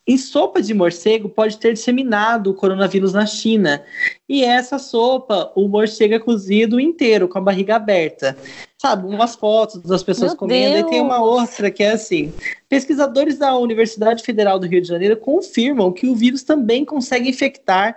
em 0.08 0.17
sopa 0.17 0.60
de 0.63 0.74
morcego 0.74 1.29
pode 1.29 1.60
ter 1.60 1.74
disseminado 1.74 2.50
o 2.50 2.53
coronavírus 2.55 3.13
na 3.13 3.27
China. 3.27 3.84
E 4.27 4.43
essa 4.43 4.79
sopa, 4.79 5.51
o 5.55 5.67
morcego 5.67 6.15
é 6.15 6.20
cozido 6.20 6.79
inteiro, 6.79 7.27
com 7.27 7.38
a 7.38 7.41
barriga 7.41 7.75
aberta. 7.75 8.36
Sabe, 8.82 9.05
umas 9.05 9.36
fotos 9.36 9.84
das 9.84 10.01
pessoas 10.01 10.32
Meu 10.32 10.38
comendo. 10.39 10.74
Deus. 10.74 10.88
E 10.88 10.89
tem 10.89 11.00
uma 11.00 11.22
outra 11.22 11.70
que 11.70 11.84
é 11.84 11.91
assim: 11.91 12.34
pesquisadores 12.67 13.38
da 13.38 13.55
Universidade 13.55 14.24
Federal 14.24 14.58
do 14.58 14.65
Rio 14.65 14.82
de 14.82 14.88
Janeiro 14.88 15.17
confirmam 15.17 15.91
que 15.91 16.08
o 16.08 16.15
vírus 16.15 16.41
também 16.41 16.84
consegue 16.84 17.29
infectar 17.29 17.96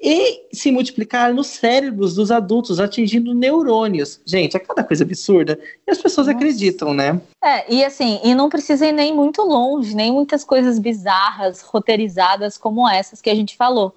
e 0.00 0.46
se 0.52 0.70
multiplicar 0.70 1.34
nos 1.34 1.48
cérebros 1.48 2.14
dos 2.14 2.30
adultos, 2.30 2.78
atingindo 2.78 3.34
neurônios. 3.34 4.20
Gente, 4.24 4.56
é 4.56 4.60
cada 4.60 4.84
coisa 4.84 5.02
absurda. 5.02 5.58
E 5.86 5.90
as 5.90 5.98
pessoas 5.98 6.28
Nossa. 6.28 6.38
acreditam, 6.38 6.94
né? 6.94 7.20
É, 7.42 7.72
e 7.72 7.84
assim, 7.84 8.20
e 8.22 8.32
não 8.34 8.48
precisa 8.48 8.86
ir 8.86 8.92
nem 8.92 9.12
muito 9.12 9.42
longe, 9.42 9.96
nem 9.96 10.12
muitas 10.12 10.44
coisas 10.44 10.78
bizarras, 10.78 11.62
roteirizadas 11.62 12.56
como 12.56 12.88
essas 12.88 13.20
que 13.20 13.28
a 13.28 13.34
gente 13.34 13.56
falou. 13.56 13.94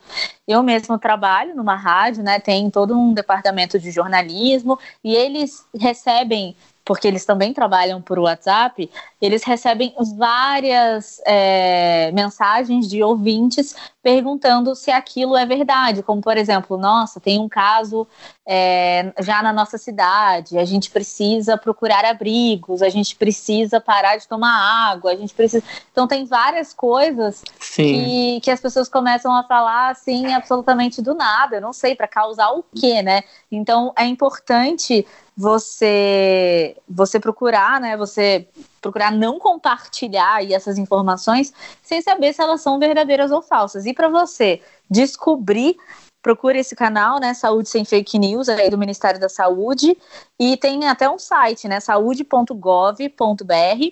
Eu 0.47 0.63
mesmo 0.63 0.97
trabalho 0.97 1.55
numa 1.55 1.75
rádio, 1.75 2.23
né? 2.23 2.39
Tem 2.39 2.69
todo 2.71 2.97
um 2.97 3.13
departamento 3.13 3.77
de 3.77 3.91
jornalismo 3.91 4.79
e 5.03 5.15
eles 5.15 5.63
recebem 5.77 6.55
porque 6.83 7.07
eles 7.07 7.25
também 7.25 7.53
trabalham 7.53 8.01
por 8.01 8.17
WhatsApp, 8.19 8.89
eles 9.21 9.43
recebem 9.43 9.93
várias 10.17 11.21
é, 11.25 12.11
mensagens 12.11 12.89
de 12.89 13.03
ouvintes 13.03 13.75
perguntando 14.01 14.73
se 14.73 14.89
aquilo 14.89 15.37
é 15.37 15.45
verdade, 15.45 16.01
como 16.01 16.21
por 16.21 16.35
exemplo, 16.35 16.75
nossa, 16.75 17.19
tem 17.19 17.39
um 17.39 17.47
caso 17.47 18.07
é, 18.47 19.13
já 19.19 19.43
na 19.43 19.53
nossa 19.53 19.77
cidade, 19.77 20.57
a 20.57 20.65
gente 20.65 20.89
precisa 20.89 21.55
procurar 21.55 22.03
abrigos, 22.03 22.81
a 22.81 22.89
gente 22.89 23.15
precisa 23.15 23.79
parar 23.79 24.17
de 24.17 24.27
tomar 24.27 24.91
água, 24.91 25.11
a 25.11 25.15
gente 25.15 25.33
precisa. 25.33 25.63
Então 25.91 26.07
tem 26.07 26.25
várias 26.25 26.73
coisas 26.73 27.43
que, 27.59 28.39
que 28.41 28.49
as 28.49 28.59
pessoas 28.59 28.89
começam 28.89 29.31
a 29.35 29.43
falar 29.43 29.91
assim 29.91 30.33
absolutamente 30.33 31.01
do 31.01 31.13
nada, 31.13 31.57
eu 31.57 31.61
não 31.61 31.73
sei 31.73 31.95
para 31.95 32.07
causar 32.07 32.49
o 32.51 32.63
quê, 32.75 33.03
né? 33.03 33.21
Então 33.51 33.93
é 33.95 34.05
importante 34.05 35.05
você 35.37 36.75
você 36.89 37.19
procurar, 37.19 37.79
né? 37.79 37.95
Você 37.95 38.47
procurar 38.81 39.11
não 39.11 39.39
compartilhar 39.39 40.43
essas 40.51 40.77
informações 40.77 41.53
sem 41.81 42.01
saber 42.01 42.33
se 42.33 42.41
elas 42.41 42.61
são 42.61 42.79
verdadeiras 42.79 43.31
ou 43.31 43.41
falsas. 43.41 43.85
E 43.85 43.93
para 43.93 44.09
você 44.09 44.59
descobrir, 44.89 45.77
procure 46.21 46.59
esse 46.59 46.75
canal, 46.75 47.19
né, 47.19 47.33
Saúde 47.33 47.69
sem 47.69 47.85
Fake 47.85 48.17
News, 48.17 48.49
aí 48.49 48.69
do 48.69 48.77
Ministério 48.77 49.19
da 49.19 49.29
Saúde, 49.29 49.97
e 50.39 50.57
tem 50.57 50.87
até 50.87 51.09
um 51.09 51.19
site, 51.19 51.67
né, 51.67 51.79
saúde.gov.br 51.79 53.05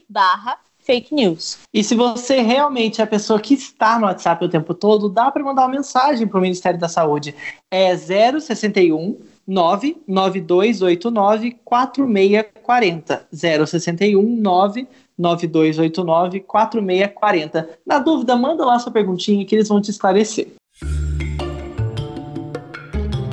barra 0.09 0.57
fake 0.89 1.13
news. 1.13 1.59
E 1.71 1.83
se 1.83 1.93
você 1.93 2.41
realmente 2.41 2.99
é 2.99 3.03
a 3.03 3.07
pessoa 3.07 3.39
que 3.39 3.53
está 3.53 3.99
no 3.99 4.07
WhatsApp 4.07 4.43
o 4.43 4.49
tempo 4.49 4.73
todo, 4.73 5.07
dá 5.07 5.29
para 5.29 5.43
mandar 5.43 5.61
uma 5.61 5.75
mensagem 5.75 6.27
para 6.27 6.39
o 6.39 6.41
Ministério 6.41 6.79
da 6.79 6.89
Saúde. 6.89 7.35
É 7.69 7.95
061 7.95 9.19
99289 9.49 11.57
4640. 11.65 13.27
061 13.31 14.37
99289 14.37 16.41
4640. 16.41 17.69
Na 17.85 17.97
dúvida, 17.97 18.35
manda 18.35 18.63
lá 18.63 18.77
sua 18.77 18.91
perguntinha 18.91 19.43
que 19.43 19.55
eles 19.55 19.67
vão 19.67 19.81
te 19.81 19.89
esclarecer. 19.89 20.49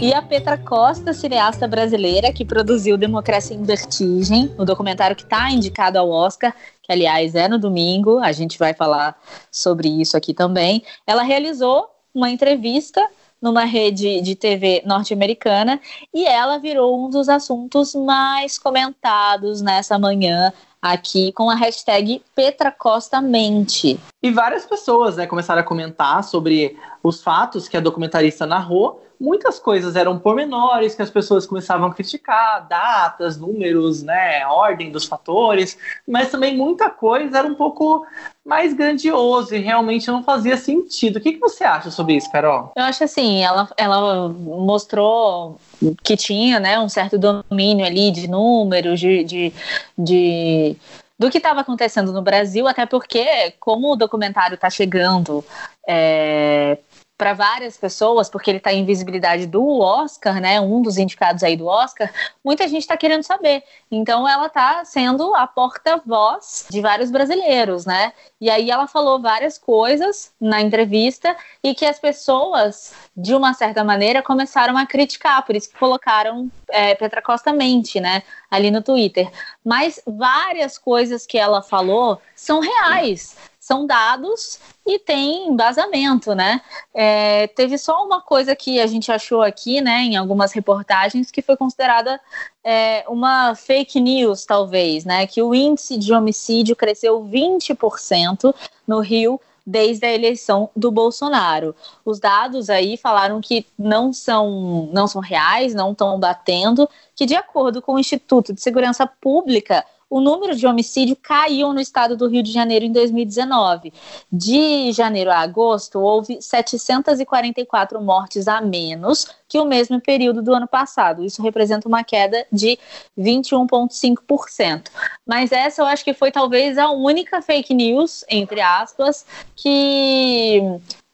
E 0.00 0.12
a 0.12 0.20
Petra 0.20 0.58
Costa, 0.58 1.14
cineasta 1.14 1.66
brasileira 1.66 2.32
que 2.32 2.44
produziu 2.44 2.98
Democracia 2.98 3.56
em 3.56 3.62
Vertigem, 3.62 4.54
o 4.58 4.64
documentário 4.64 5.16
que 5.16 5.22
está 5.22 5.50
indicado 5.50 5.98
ao 5.98 6.10
Oscar, 6.10 6.54
que 6.82 6.92
aliás 6.92 7.34
é 7.34 7.48
no 7.48 7.58
domingo, 7.58 8.18
a 8.18 8.30
gente 8.30 8.58
vai 8.58 8.74
falar 8.74 9.18
sobre 9.50 9.88
isso 9.88 10.16
aqui 10.16 10.34
também. 10.34 10.82
Ela 11.06 11.22
realizou 11.22 11.86
uma 12.14 12.30
entrevista 12.30 13.06
numa 13.40 13.64
rede 13.64 14.20
de 14.20 14.34
TV 14.34 14.82
norte-americana 14.86 15.80
e 16.12 16.26
ela 16.26 16.58
virou 16.58 17.06
um 17.06 17.10
dos 17.10 17.28
assuntos 17.28 17.94
mais 17.94 18.58
comentados 18.58 19.60
nessa 19.60 19.98
manhã 19.98 20.52
aqui 20.80 21.32
com 21.32 21.50
a 21.50 21.54
hashtag 21.54 22.22
PetraCostaMente. 22.34 23.98
E 24.26 24.30
várias 24.32 24.66
pessoas 24.66 25.16
né, 25.16 25.24
começaram 25.24 25.60
a 25.60 25.64
comentar 25.64 26.24
sobre 26.24 26.76
os 27.00 27.22
fatos 27.22 27.68
que 27.68 27.76
a 27.76 27.80
documentarista 27.80 28.44
narrou 28.44 29.00
muitas 29.20 29.58
coisas 29.58 29.96
eram 29.96 30.18
pormenores 30.18 30.94
que 30.94 31.02
as 31.02 31.10
pessoas 31.10 31.46
começavam 31.46 31.88
a 31.88 31.94
criticar, 31.94 32.66
datas, 32.68 33.36
números, 33.36 34.02
né, 34.02 34.46
ordem 34.46 34.90
dos 34.90 35.06
fatores, 35.06 35.78
mas 36.06 36.30
também 36.30 36.56
muita 36.56 36.90
coisa 36.90 37.38
era 37.38 37.48
um 37.48 37.54
pouco 37.54 38.06
mais 38.44 38.74
grandioso 38.74 39.54
e 39.54 39.58
realmente 39.58 40.08
não 40.08 40.22
fazia 40.22 40.56
sentido. 40.56 41.16
O 41.16 41.20
que, 41.20 41.32
que 41.32 41.40
você 41.40 41.64
acha 41.64 41.90
sobre 41.90 42.14
isso, 42.14 42.30
Carol? 42.30 42.72
Eu 42.76 42.84
acho 42.84 43.02
assim, 43.02 43.42
ela, 43.42 43.68
ela 43.76 44.28
mostrou 44.28 45.58
que 46.04 46.16
tinha 46.16 46.60
né, 46.60 46.78
um 46.78 46.88
certo 46.88 47.18
domínio 47.18 47.86
ali 47.86 48.10
de 48.10 48.28
números, 48.28 49.00
de, 49.00 49.24
de, 49.24 49.52
de 49.96 50.76
do 51.18 51.30
que 51.30 51.38
estava 51.38 51.60
acontecendo 51.60 52.12
no 52.12 52.22
Brasil, 52.22 52.66
até 52.68 52.84
porque, 52.84 53.52
como 53.58 53.92
o 53.92 53.96
documentário 53.96 54.54
está 54.54 54.68
chegando 54.68 55.44
é, 55.88 56.78
para 57.16 57.32
várias 57.32 57.76
pessoas, 57.76 58.28
porque 58.28 58.50
ele 58.50 58.58
está 58.58 58.72
em 58.72 58.84
visibilidade 58.84 59.46
do 59.46 59.80
Oscar, 59.80 60.40
né? 60.40 60.60
Um 60.60 60.82
dos 60.82 60.98
indicados 60.98 61.42
aí 61.42 61.56
do 61.56 61.66
Oscar, 61.66 62.12
muita 62.44 62.68
gente 62.68 62.82
está 62.82 62.96
querendo 62.96 63.22
saber. 63.22 63.62
Então 63.90 64.28
ela 64.28 64.46
está 64.46 64.84
sendo 64.84 65.34
a 65.34 65.46
porta-voz 65.46 66.66
de 66.70 66.80
vários 66.80 67.10
brasileiros, 67.10 67.86
né? 67.86 68.12
E 68.40 68.50
aí 68.50 68.70
ela 68.70 68.86
falou 68.86 69.20
várias 69.20 69.56
coisas 69.56 70.32
na 70.40 70.60
entrevista 70.60 71.34
e 71.62 71.74
que 71.74 71.86
as 71.86 71.98
pessoas, 71.98 72.92
de 73.16 73.34
uma 73.34 73.54
certa 73.54 73.82
maneira, 73.82 74.22
começaram 74.22 74.76
a 74.76 74.84
criticar, 74.84 75.44
por 75.44 75.56
isso 75.56 75.70
que 75.70 75.78
colocaram 75.78 76.50
é, 76.68 76.94
Petra 76.94 77.22
Costa 77.22 77.52
mente, 77.52 77.98
né? 77.98 78.22
Ali 78.50 78.70
no 78.70 78.82
Twitter. 78.82 79.30
Mas 79.64 80.00
várias 80.06 80.76
coisas 80.76 81.26
que 81.26 81.38
ela 81.38 81.62
falou 81.62 82.20
são 82.34 82.60
reais 82.60 83.36
são 83.66 83.84
dados 83.84 84.60
e 84.86 84.96
tem 84.96 85.48
embasamento, 85.48 86.36
né? 86.36 86.60
É, 86.94 87.48
teve 87.48 87.76
só 87.76 88.04
uma 88.04 88.20
coisa 88.22 88.54
que 88.54 88.78
a 88.78 88.86
gente 88.86 89.10
achou 89.10 89.42
aqui, 89.42 89.80
né, 89.80 90.02
em 90.02 90.14
algumas 90.14 90.52
reportagens, 90.52 91.32
que 91.32 91.42
foi 91.42 91.56
considerada 91.56 92.20
é, 92.62 93.04
uma 93.08 93.56
fake 93.56 93.98
news, 93.98 94.44
talvez, 94.44 95.04
né? 95.04 95.26
Que 95.26 95.42
o 95.42 95.52
índice 95.52 95.98
de 95.98 96.12
homicídio 96.14 96.76
cresceu 96.76 97.20
20% 97.24 98.54
no 98.86 99.00
Rio 99.00 99.40
desde 99.66 100.06
a 100.06 100.14
eleição 100.14 100.70
do 100.76 100.92
Bolsonaro. 100.92 101.74
Os 102.04 102.20
dados 102.20 102.70
aí 102.70 102.96
falaram 102.96 103.40
que 103.40 103.66
não 103.76 104.12
são, 104.12 104.88
não 104.92 105.08
são 105.08 105.20
reais, 105.20 105.74
não 105.74 105.90
estão 105.90 106.16
batendo, 106.20 106.88
que 107.16 107.26
de 107.26 107.34
acordo 107.34 107.82
com 107.82 107.94
o 107.94 107.98
Instituto 107.98 108.52
de 108.52 108.60
Segurança 108.60 109.08
Pública, 109.08 109.84
o 110.08 110.20
número 110.20 110.54
de 110.54 110.66
homicídio 110.66 111.16
caiu 111.16 111.72
no 111.72 111.80
estado 111.80 112.16
do 112.16 112.28
Rio 112.28 112.42
de 112.42 112.52
Janeiro 112.52 112.84
em 112.84 112.92
2019. 112.92 113.92
De 114.30 114.92
janeiro 114.92 115.30
a 115.30 115.38
agosto, 115.38 115.98
houve 115.98 116.40
744 116.40 118.00
mortes 118.00 118.46
a 118.46 118.60
menos 118.60 119.26
que 119.48 119.58
o 119.58 119.64
mesmo 119.64 120.00
período 120.00 120.42
do 120.42 120.54
ano 120.54 120.68
passado. 120.68 121.24
Isso 121.24 121.42
representa 121.42 121.88
uma 121.88 122.04
queda 122.04 122.46
de 122.52 122.78
21,5%. 123.18 124.88
Mas 125.26 125.50
essa 125.50 125.82
eu 125.82 125.86
acho 125.86 126.04
que 126.04 126.14
foi 126.14 126.30
talvez 126.30 126.78
a 126.78 126.90
única 126.90 127.42
fake 127.42 127.74
news, 127.74 128.24
entre 128.28 128.60
aspas, 128.60 129.26
que 129.56 130.60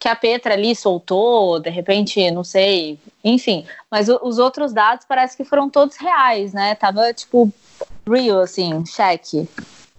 que 0.02 0.08
a 0.08 0.16
Petra 0.16 0.54
ali 0.54 0.75
soltou, 0.75 1.61
de 1.61 1.70
repente, 1.70 2.28
não 2.32 2.42
sei, 2.42 2.99
enfim. 3.22 3.64
Mas 3.88 4.08
os 4.08 4.37
outros 4.37 4.72
dados 4.72 5.06
parece 5.08 5.37
que 5.37 5.44
foram 5.44 5.70
todos 5.70 5.96
reais, 5.96 6.52
né? 6.52 6.75
Tava, 6.75 7.14
tipo, 7.14 7.52
real, 8.06 8.40
assim, 8.40 8.85
cheque. 8.87 9.49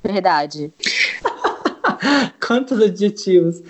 Verdade. 0.03 0.73
Quantos 2.45 2.81
adjetivos. 2.81 3.61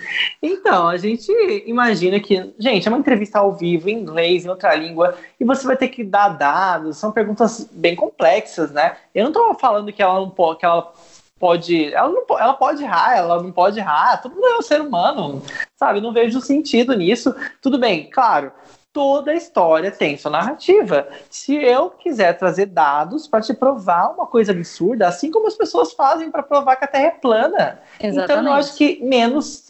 Então, 0.42 0.88
a 0.88 0.96
gente 0.96 1.30
imagina 1.66 2.18
que, 2.18 2.52
gente, 2.58 2.86
é 2.86 2.90
uma 2.90 2.98
entrevista 2.98 3.38
ao 3.38 3.52
vivo, 3.52 3.88
em 3.88 4.00
inglês, 4.00 4.44
em 4.44 4.48
outra 4.48 4.74
língua, 4.74 5.16
e 5.38 5.44
você 5.44 5.66
vai 5.66 5.76
ter 5.76 5.88
que 5.88 6.02
dar 6.02 6.30
dados, 6.30 6.96
são 6.96 7.12
perguntas 7.12 7.68
bem 7.72 7.94
complexas, 7.94 8.72
né? 8.72 8.96
Eu 9.14 9.24
não 9.24 9.30
estou 9.30 9.54
falando 9.54 9.92
que 9.92 10.02
ela 10.02 10.14
não 10.14 10.30
pode, 10.30 10.58
que 10.58 10.66
ela 10.66 10.92
pode. 11.38 11.92
Ela, 11.92 12.08
não, 12.08 12.24
ela 12.38 12.54
pode 12.54 12.82
errar, 12.82 13.16
ela 13.16 13.42
não 13.42 13.52
pode 13.52 13.78
errar, 13.78 14.20
todo 14.20 14.34
mundo 14.34 14.46
é 14.46 14.58
um 14.58 14.62
ser 14.62 14.80
humano, 14.80 15.42
sabe? 15.76 16.00
Não 16.00 16.12
vejo 16.12 16.40
sentido 16.40 16.94
nisso. 16.94 17.34
Tudo 17.60 17.78
bem, 17.78 18.10
claro 18.10 18.52
toda 18.94 19.34
história 19.34 19.90
tem 19.90 20.16
sua 20.16 20.30
narrativa. 20.30 21.08
Se 21.28 21.56
eu 21.56 21.90
quiser 21.90 22.32
trazer 22.38 22.66
dados 22.66 23.26
para 23.26 23.40
te 23.40 23.52
provar 23.52 24.14
uma 24.14 24.24
coisa 24.24 24.52
absurda, 24.52 25.08
assim 25.08 25.32
como 25.32 25.48
as 25.48 25.56
pessoas 25.56 25.92
fazem 25.92 26.30
para 26.30 26.44
provar 26.44 26.76
que 26.76 26.84
a 26.84 26.88
Terra 26.88 27.06
é 27.06 27.10
plana. 27.10 27.80
Exatamente. 28.00 28.22
Então 28.22 28.46
eu 28.46 28.52
acho 28.52 28.76
que 28.76 29.02
menos, 29.02 29.64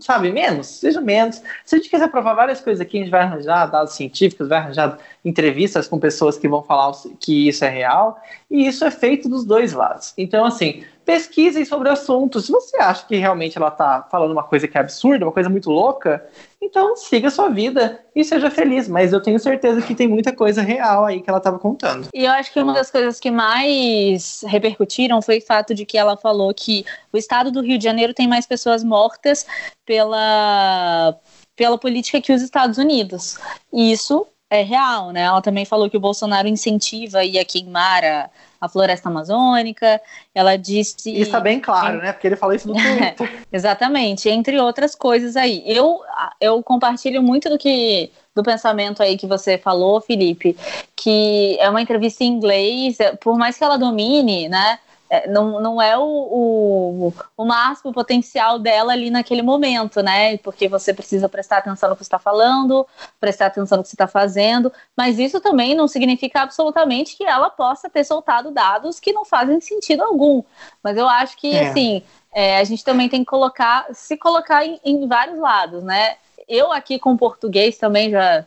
sabe, 0.00 0.30
menos, 0.30 0.68
seja 0.68 1.00
menos. 1.00 1.42
Se 1.64 1.74
a 1.74 1.78
gente 1.78 1.90
quiser 1.90 2.08
provar 2.08 2.34
várias 2.34 2.60
coisas 2.60 2.80
aqui, 2.80 2.98
a 2.98 3.00
gente 3.00 3.10
vai 3.10 3.22
arranjar 3.22 3.66
dados 3.66 3.94
científicos, 3.94 4.48
vai 4.48 4.58
arranjar 4.58 4.96
entrevistas 5.24 5.88
com 5.88 5.98
pessoas 5.98 6.38
que 6.38 6.46
vão 6.46 6.62
falar 6.62 6.92
que 7.18 7.48
isso 7.48 7.64
é 7.64 7.68
real, 7.68 8.22
e 8.48 8.64
isso 8.68 8.84
é 8.84 8.92
feito 8.92 9.28
dos 9.28 9.44
dois 9.44 9.72
lados. 9.72 10.14
Então, 10.16 10.44
assim, 10.44 10.84
pesquisem 11.08 11.64
sobre 11.64 11.88
o 11.88 11.92
assunto. 11.92 12.38
Se 12.38 12.52
você 12.52 12.76
acha 12.76 13.06
que 13.06 13.16
realmente 13.16 13.56
ela 13.56 13.68
está 13.68 14.06
falando 14.10 14.30
uma 14.30 14.42
coisa 14.42 14.68
que 14.68 14.76
é 14.76 14.80
absurda, 14.82 15.24
uma 15.24 15.32
coisa 15.32 15.48
muito 15.48 15.70
louca, 15.70 16.22
então 16.60 16.94
siga 16.96 17.28
a 17.28 17.30
sua 17.30 17.48
vida 17.48 17.98
e 18.14 18.22
seja 18.22 18.50
feliz. 18.50 18.86
Mas 18.86 19.10
eu 19.10 19.22
tenho 19.22 19.38
certeza 19.38 19.80
que 19.80 19.94
tem 19.94 20.06
muita 20.06 20.34
coisa 20.34 20.60
real 20.60 21.06
aí 21.06 21.22
que 21.22 21.30
ela 21.30 21.38
estava 21.38 21.58
contando. 21.58 22.08
E 22.12 22.26
eu 22.26 22.30
acho 22.32 22.52
que 22.52 22.60
uma 22.60 22.74
das 22.74 22.90
coisas 22.90 23.18
que 23.18 23.30
mais 23.30 24.44
repercutiram 24.46 25.22
foi 25.22 25.38
o 25.38 25.46
fato 25.46 25.74
de 25.74 25.86
que 25.86 25.96
ela 25.96 26.14
falou 26.14 26.52
que 26.52 26.84
o 27.10 27.16
estado 27.16 27.50
do 27.50 27.62
Rio 27.62 27.78
de 27.78 27.84
Janeiro 27.84 28.12
tem 28.12 28.28
mais 28.28 28.44
pessoas 28.44 28.84
mortas 28.84 29.46
pela 29.86 31.18
pela 31.56 31.78
política 31.78 32.20
que 32.20 32.34
os 32.34 32.42
Estados 32.42 32.76
Unidos. 32.76 33.38
E 33.72 33.90
isso 33.90 34.26
é 34.50 34.60
real, 34.60 35.10
né? 35.10 35.22
Ela 35.22 35.40
também 35.40 35.64
falou 35.64 35.88
que 35.88 35.96
o 35.96 36.00
Bolsonaro 36.00 36.46
incentiva 36.46 37.20
a 37.22 37.44
queimar 37.46 38.04
a, 38.04 38.30
a 38.60 38.68
floresta 38.68 39.08
amazônica. 39.08 40.00
Ela 40.34 40.56
disse. 40.56 40.96
Isso 41.10 41.22
está 41.22 41.40
bem 41.40 41.60
claro, 41.60 41.98
né? 41.98 42.12
Porque 42.12 42.26
ele 42.26 42.36
falou 42.36 42.54
isso 42.54 42.68
no 42.68 42.74
Twitter. 43.16 43.44
Exatamente, 43.52 44.28
entre 44.28 44.58
outras 44.58 44.94
coisas 44.94 45.36
aí. 45.36 45.62
Eu, 45.66 46.00
eu 46.40 46.62
compartilho 46.62 47.22
muito 47.22 47.48
do 47.48 47.58
que 47.58 48.10
do 48.34 48.42
pensamento 48.42 49.02
aí 49.02 49.18
que 49.18 49.26
você 49.26 49.58
falou, 49.58 50.00
Felipe, 50.00 50.56
que 50.94 51.56
é 51.58 51.68
uma 51.68 51.82
entrevista 51.82 52.22
em 52.22 52.28
inglês, 52.28 52.96
por 53.20 53.36
mais 53.36 53.58
que 53.58 53.64
ela 53.64 53.76
domine, 53.76 54.48
né? 54.48 54.78
É, 55.10 55.26
não, 55.26 55.58
não 55.60 55.80
é 55.80 55.96
o, 55.96 56.02
o, 56.02 57.14
o, 57.36 57.44
máximo 57.46 57.92
potencial 57.94 58.58
dela 58.58 58.92
ali 58.92 59.10
naquele 59.10 59.40
momento, 59.40 60.02
né? 60.02 60.36
Porque 60.38 60.68
você 60.68 60.92
precisa 60.92 61.28
prestar 61.28 61.58
atenção 61.58 61.88
no 61.88 61.96
que 61.96 62.02
está 62.02 62.18
falando, 62.18 62.86
prestar 63.18 63.46
atenção 63.46 63.78
no 63.78 63.82
que 63.84 63.88
você 63.88 63.94
está 63.94 64.06
fazendo, 64.06 64.70
mas 64.94 65.18
isso 65.18 65.40
também 65.40 65.74
não 65.74 65.88
significa 65.88 66.42
absolutamente 66.42 67.16
que 67.16 67.24
ela 67.24 67.48
possa 67.48 67.88
ter 67.88 68.04
soltado 68.04 68.50
dados 68.50 69.00
que 69.00 69.12
não 69.12 69.24
fazem 69.24 69.60
sentido 69.60 70.02
algum. 70.02 70.42
Mas 70.82 70.96
eu 70.98 71.08
acho 71.08 71.38
que, 71.38 71.56
é. 71.56 71.68
assim, 71.68 72.02
é, 72.32 72.58
a 72.58 72.64
gente 72.64 72.84
também 72.84 73.08
tem 73.08 73.20
que 73.20 73.30
colocar, 73.30 73.86
se 73.94 74.16
colocar 74.16 74.64
em, 74.66 74.78
em 74.84 75.08
vários 75.08 75.38
lados, 75.38 75.82
né? 75.82 76.16
Eu 76.46 76.70
aqui 76.70 76.98
com 76.98 77.16
português 77.16 77.78
também 77.78 78.10
já 78.10 78.44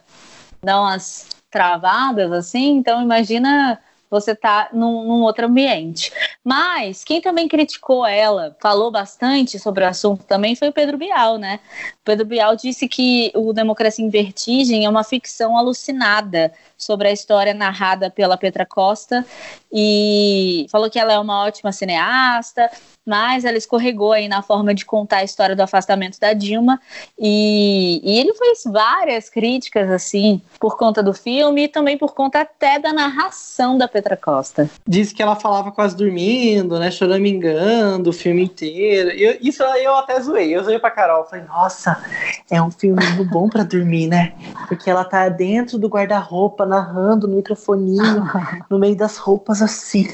dá 0.62 0.80
umas 0.80 1.28
travadas, 1.50 2.32
assim, 2.32 2.78
então 2.78 3.02
imagina 3.02 3.80
você 4.12 4.36
tá 4.36 4.68
num, 4.74 5.06
num, 5.06 5.22
outro 5.22 5.46
ambiente. 5.46 6.12
Mas 6.44 7.04
quem 7.06 7.22
também 7.22 7.48
criticou 7.48 8.06
ela, 8.06 8.56
falou 8.60 8.92
bastante 8.92 9.58
sobre 9.58 9.86
o 9.86 9.88
assunto 9.88 10.26
também, 10.26 10.54
foi 10.54 10.68
o 10.68 10.74
Pedro 10.74 10.98
Bial, 10.98 11.38
né? 11.38 11.62
O 12.02 12.04
Pedro 12.04 12.26
Bial 12.26 12.56
disse 12.58 12.90
que 12.90 13.32
o 13.34 13.54
Democracia 13.54 14.04
em 14.06 14.10
Vertigem 14.10 14.86
é 14.86 14.90
uma 14.90 15.06
ficção 15.06 15.58
alucinada 15.58 16.52
sobre 16.78 17.08
a 17.08 17.12
história 17.12 17.54
narrada 17.54 18.10
pela 18.10 18.38
Petra 18.38 18.66
Costa 18.66 19.26
e 19.72 20.66
falou 20.70 20.90
que 20.90 21.00
ela 21.00 21.14
é 21.14 21.20
uma 21.20 21.46
ótima 21.46 21.72
cineasta, 21.72 22.70
mas 23.06 23.46
ela 23.46 23.58
escorregou 23.58 24.12
aí 24.12 24.28
na 24.28 24.42
forma 24.42 24.74
de 24.74 24.84
contar 24.86 25.18
a 25.18 25.24
história 25.24 25.56
do 25.56 25.62
afastamento 25.62 26.20
da 26.20 26.34
Dilma 26.34 26.80
e, 27.18 28.02
e 28.04 28.20
ele 28.20 28.34
fez 28.34 28.64
várias 28.66 29.30
críticas 29.30 29.90
assim 29.90 30.42
por 30.60 30.78
conta 30.78 31.02
do 31.02 31.14
filme 31.14 31.64
e 31.64 31.68
também 31.68 31.98
por 31.98 32.14
conta 32.14 32.42
até 32.42 32.80
da 32.80 32.92
narração 32.92 33.78
da 33.78 33.88
Petra 34.02 34.18
Costa. 34.18 34.70
Disse 34.88 35.14
que 35.14 35.22
ela 35.22 35.36
falava 35.36 35.72
quase 35.72 35.96
dormindo, 35.96 36.80
né, 36.80 36.90
choramingando 36.90 38.10
o 38.10 38.14
filme 38.14 38.44
inteiro. 38.44 39.12
Eu, 39.12 39.38
isso 39.42 39.62
eu 39.62 39.96
até 39.96 40.20
zoei, 40.20 40.56
eu 40.56 40.64
zoei 40.64 40.80
pra 40.80 40.90
Carol, 40.90 41.26
falei, 41.26 41.46
nossa, 41.46 42.04
é 42.50 42.62
um 42.62 42.72
filme 42.72 43.04
muito 43.06 43.32
bom 43.32 43.48
para 43.48 43.64
dormir, 43.64 44.08
né? 44.08 44.34
Porque 44.68 44.90
ela 44.90 45.06
tá 45.06 45.30
dentro 45.30 45.78
do 45.78 45.88
guarda-roupa 45.88 46.66
narrando 46.66 47.28
no 47.28 47.36
microfoninho, 47.36 48.24
no 48.70 48.80
meio 48.80 48.96
das 48.96 49.18
roupas 49.18 49.62
assim. 49.62 50.08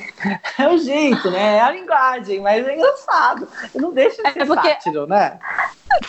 É 0.60 0.68
o 0.68 0.78
jeito, 0.78 1.32
né? 1.32 1.58
É 1.58 1.62
a 1.62 1.72
linguagem, 1.72 2.42
mas 2.42 2.68
é 2.68 2.76
engraçado. 2.76 3.48
Eu 3.74 3.82
não 3.82 3.94
deixa 3.94 4.22
de 4.22 4.34
ser 4.34 4.42
é 4.42 4.46
porque... 4.46 4.70
sátiro, 4.70 5.08
né? 5.08 5.40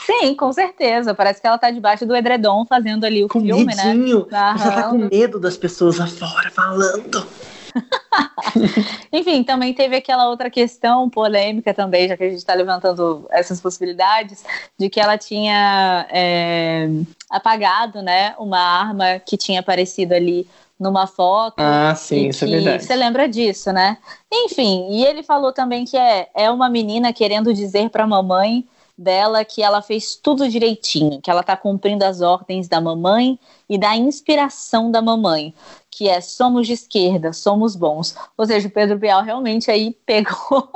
Sim, 0.05 0.35
com 0.35 0.53
certeza. 0.53 1.15
Parece 1.15 1.41
que 1.41 1.47
ela 1.47 1.59
tá 1.59 1.71
debaixo 1.71 2.05
do 2.07 2.17
edredom 2.17 2.65
fazendo 2.65 3.05
ali 3.05 3.25
o 3.25 3.29
com 3.29 3.41
filme, 3.41 3.65
medinho. 3.65 4.27
né? 4.31 4.55
Você 4.57 4.71
tá 4.71 4.83
com 4.85 4.99
medo 4.99 5.39
das 5.39 5.57
pessoas 5.57 5.99
lá 5.99 6.07
fora 6.07 6.51
falando. 6.51 7.27
Enfim, 9.13 9.43
também 9.43 9.73
teve 9.75 9.97
aquela 9.97 10.29
outra 10.29 10.51
questão 10.51 11.09
polêmica 11.09 11.73
também, 11.73 12.09
já 12.09 12.17
que 12.17 12.25
a 12.25 12.29
gente 12.29 12.39
está 12.39 12.55
levantando 12.55 13.27
essas 13.31 13.61
possibilidades, 13.61 14.45
de 14.79 14.89
que 14.89 15.01
ela 15.01 15.17
tinha 15.17 16.07
é, 16.11 16.89
apagado, 17.31 18.03
né, 18.03 18.35
uma 18.39 18.59
arma 18.59 19.19
que 19.19 19.37
tinha 19.37 19.61
aparecido 19.61 20.15
ali 20.15 20.47
numa 20.79 21.07
foto. 21.07 21.57
Ah, 21.59 21.95
sim, 21.95 22.29
isso 22.29 22.45
é 22.45 22.49
verdade. 22.49 22.85
Você 22.85 22.95
lembra 22.95 23.29
disso, 23.29 23.73
né? 23.73 23.99
Enfim, 24.33 24.89
e 24.91 25.05
ele 25.05 25.23
falou 25.23 25.53
também 25.53 25.85
que 25.85 25.97
é, 25.97 26.29
é 26.35 26.51
uma 26.51 26.69
menina 26.69 27.13
querendo 27.13 27.53
dizer 27.53 27.91
para 27.91 28.05
a 28.05 28.07
mamãe 28.07 28.65
dela 28.99 29.45
que 29.45 29.63
ela 29.63 29.81
fez 29.81 30.17
tudo 30.17 30.49
direitinho, 30.49 31.21
que 31.23 31.31
ela 31.31 31.43
está 31.43 31.57
cumprindo 31.57 32.05
as 32.05 32.21
ordens 32.21 32.67
da 32.67 32.81
mamãe 32.81 33.39
e 33.69 33.79
da 33.79 33.97
inspiração 33.97 34.91
da 34.91 35.01
mamãe, 35.01 35.55
que 35.89 36.09
é 36.09 36.21
somos 36.21 36.67
de 36.67 36.73
esquerda, 36.73 37.33
somos 37.33 37.77
bons. 37.77 38.17
Ou 38.37 38.45
seja, 38.45 38.67
o 38.67 38.71
Pedro 38.71 38.99
Bial 38.99 39.23
realmente 39.23 39.71
aí 39.71 39.97
pegou 40.05 40.69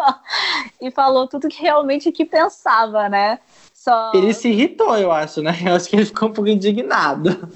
e 0.80 0.90
falou 0.92 1.26
tudo 1.26 1.48
que 1.48 1.60
realmente 1.60 2.12
que 2.12 2.24
pensava, 2.24 3.08
né? 3.08 3.40
Só... 3.74 4.12
Ele 4.14 4.32
se 4.32 4.48
irritou, 4.48 4.96
eu 4.96 5.10
acho, 5.10 5.42
né? 5.42 5.58
Eu 5.66 5.74
acho 5.74 5.88
que 5.88 5.96
ele 5.96 6.06
ficou 6.06 6.28
um 6.28 6.32
pouco 6.32 6.48
indignado. 6.48 7.50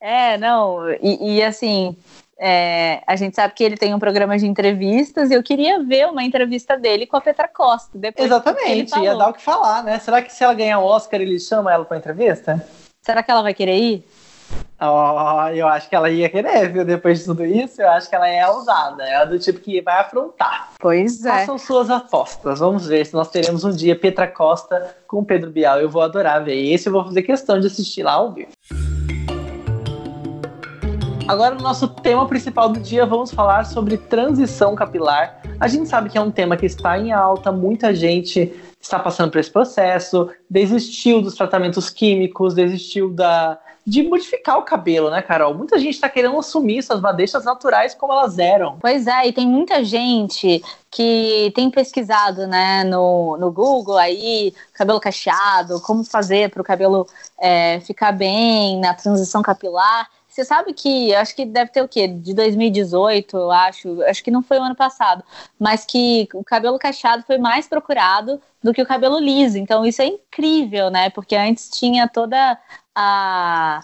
É, 0.00 0.38
não, 0.38 0.90
e, 1.02 1.36
e 1.36 1.42
assim, 1.42 1.94
é, 2.42 3.02
a 3.06 3.16
gente 3.16 3.36
sabe 3.36 3.52
que 3.52 3.62
ele 3.62 3.76
tem 3.76 3.94
um 3.94 3.98
programa 3.98 4.38
de 4.38 4.46
entrevistas 4.46 5.30
e 5.30 5.34
eu 5.34 5.42
queria 5.42 5.84
ver 5.84 6.06
uma 6.06 6.24
entrevista 6.24 6.74
dele 6.74 7.06
com 7.06 7.14
a 7.14 7.20
Petra 7.20 7.46
Costa. 7.46 7.98
Exatamente, 8.16 8.98
ia 8.98 9.14
dar 9.14 9.28
o 9.28 9.34
que 9.34 9.42
falar, 9.42 9.84
né? 9.84 9.98
Será 9.98 10.22
que 10.22 10.32
se 10.32 10.42
ela 10.42 10.54
ganhar 10.54 10.78
o 10.78 10.84
Oscar, 10.84 11.20
ele 11.20 11.38
chama 11.38 11.70
ela 11.70 11.84
para 11.84 11.98
entrevista? 11.98 12.66
Será 13.02 13.22
que 13.22 13.30
ela 13.30 13.42
vai 13.42 13.52
querer 13.52 13.76
ir? 13.76 14.04
Oh, 14.80 15.48
eu 15.54 15.68
acho 15.68 15.90
que 15.90 15.94
ela 15.94 16.08
ia 16.08 16.30
querer, 16.30 16.72
viu? 16.72 16.82
Depois 16.82 17.18
de 17.18 17.26
tudo 17.26 17.44
isso, 17.44 17.82
eu 17.82 17.90
acho 17.90 18.08
que 18.08 18.14
ela 18.14 18.26
é 18.26 18.48
ousada. 18.48 19.04
É 19.04 19.26
do 19.26 19.38
tipo 19.38 19.60
que 19.60 19.82
vai 19.82 20.00
afrontar. 20.00 20.70
Pois 20.80 21.22
é. 21.26 21.40
Façam 21.40 21.58
suas 21.58 21.90
apostas. 21.90 22.60
Vamos 22.60 22.86
ver 22.86 23.04
se 23.04 23.12
nós 23.12 23.28
teremos 23.28 23.64
um 23.64 23.70
dia 23.70 23.94
Petra 23.94 24.26
Costa 24.26 24.96
com 25.06 25.22
Pedro 25.22 25.50
Bial. 25.50 25.78
Eu 25.78 25.90
vou 25.90 26.00
adorar 26.00 26.42
ver. 26.42 26.56
Esse 26.72 26.88
eu 26.88 26.92
vou 26.94 27.04
fazer 27.04 27.22
questão 27.22 27.60
de 27.60 27.66
assistir 27.66 28.02
lá 28.02 28.12
ao 28.12 28.32
vivo. 28.32 28.52
Agora, 31.30 31.54
no 31.54 31.62
nosso 31.62 31.86
tema 31.86 32.26
principal 32.26 32.68
do 32.70 32.80
dia, 32.80 33.06
vamos 33.06 33.30
falar 33.30 33.64
sobre 33.64 33.96
transição 33.96 34.74
capilar. 34.74 35.40
A 35.60 35.68
gente 35.68 35.88
sabe 35.88 36.10
que 36.10 36.18
é 36.18 36.20
um 36.20 36.28
tema 36.28 36.56
que 36.56 36.66
está 36.66 36.98
em 36.98 37.12
alta, 37.12 37.52
muita 37.52 37.94
gente 37.94 38.52
está 38.80 38.98
passando 38.98 39.30
por 39.30 39.38
esse 39.38 39.48
processo, 39.48 40.28
desistiu 40.50 41.22
dos 41.22 41.36
tratamentos 41.36 41.88
químicos, 41.88 42.52
desistiu 42.52 43.10
da, 43.10 43.56
de 43.86 44.02
modificar 44.02 44.58
o 44.58 44.62
cabelo, 44.62 45.08
né, 45.08 45.22
Carol? 45.22 45.54
Muita 45.54 45.78
gente 45.78 45.94
está 45.94 46.08
querendo 46.08 46.36
assumir 46.36 46.82
suas 46.82 47.00
madeixas 47.00 47.44
naturais 47.44 47.94
como 47.94 48.12
elas 48.12 48.36
eram. 48.36 48.78
Pois 48.80 49.06
é, 49.06 49.28
e 49.28 49.32
tem 49.32 49.46
muita 49.46 49.84
gente 49.84 50.60
que 50.90 51.52
tem 51.54 51.70
pesquisado, 51.70 52.48
né, 52.48 52.82
no, 52.82 53.36
no 53.36 53.52
Google 53.52 53.98
aí, 53.98 54.52
cabelo 54.74 54.98
cacheado, 54.98 55.80
como 55.80 56.02
fazer 56.02 56.50
para 56.50 56.60
o 56.60 56.64
cabelo 56.64 57.06
é, 57.40 57.78
ficar 57.78 58.10
bem 58.10 58.80
na 58.80 58.94
transição 58.94 59.42
capilar. 59.42 60.08
Você 60.30 60.44
sabe 60.44 60.72
que, 60.72 61.12
acho 61.14 61.34
que 61.34 61.44
deve 61.44 61.72
ter 61.72 61.82
o 61.82 61.88
quê? 61.88 62.06
De 62.06 62.32
2018, 62.32 63.36
eu 63.36 63.50
acho, 63.50 64.02
acho 64.04 64.22
que 64.22 64.30
não 64.30 64.42
foi 64.42 64.58
o 64.58 64.62
ano 64.62 64.76
passado, 64.76 65.24
mas 65.58 65.84
que 65.84 66.28
o 66.32 66.44
cabelo 66.44 66.78
cacheado 66.78 67.24
foi 67.24 67.36
mais 67.36 67.66
procurado 67.66 68.40
do 68.62 68.72
que 68.72 68.80
o 68.80 68.86
cabelo 68.86 69.18
liso. 69.18 69.58
Então 69.58 69.84
isso 69.84 70.00
é 70.00 70.06
incrível, 70.06 70.88
né? 70.88 71.10
Porque 71.10 71.34
antes 71.34 71.68
tinha 71.68 72.08
toda 72.08 72.56
a 72.94 73.80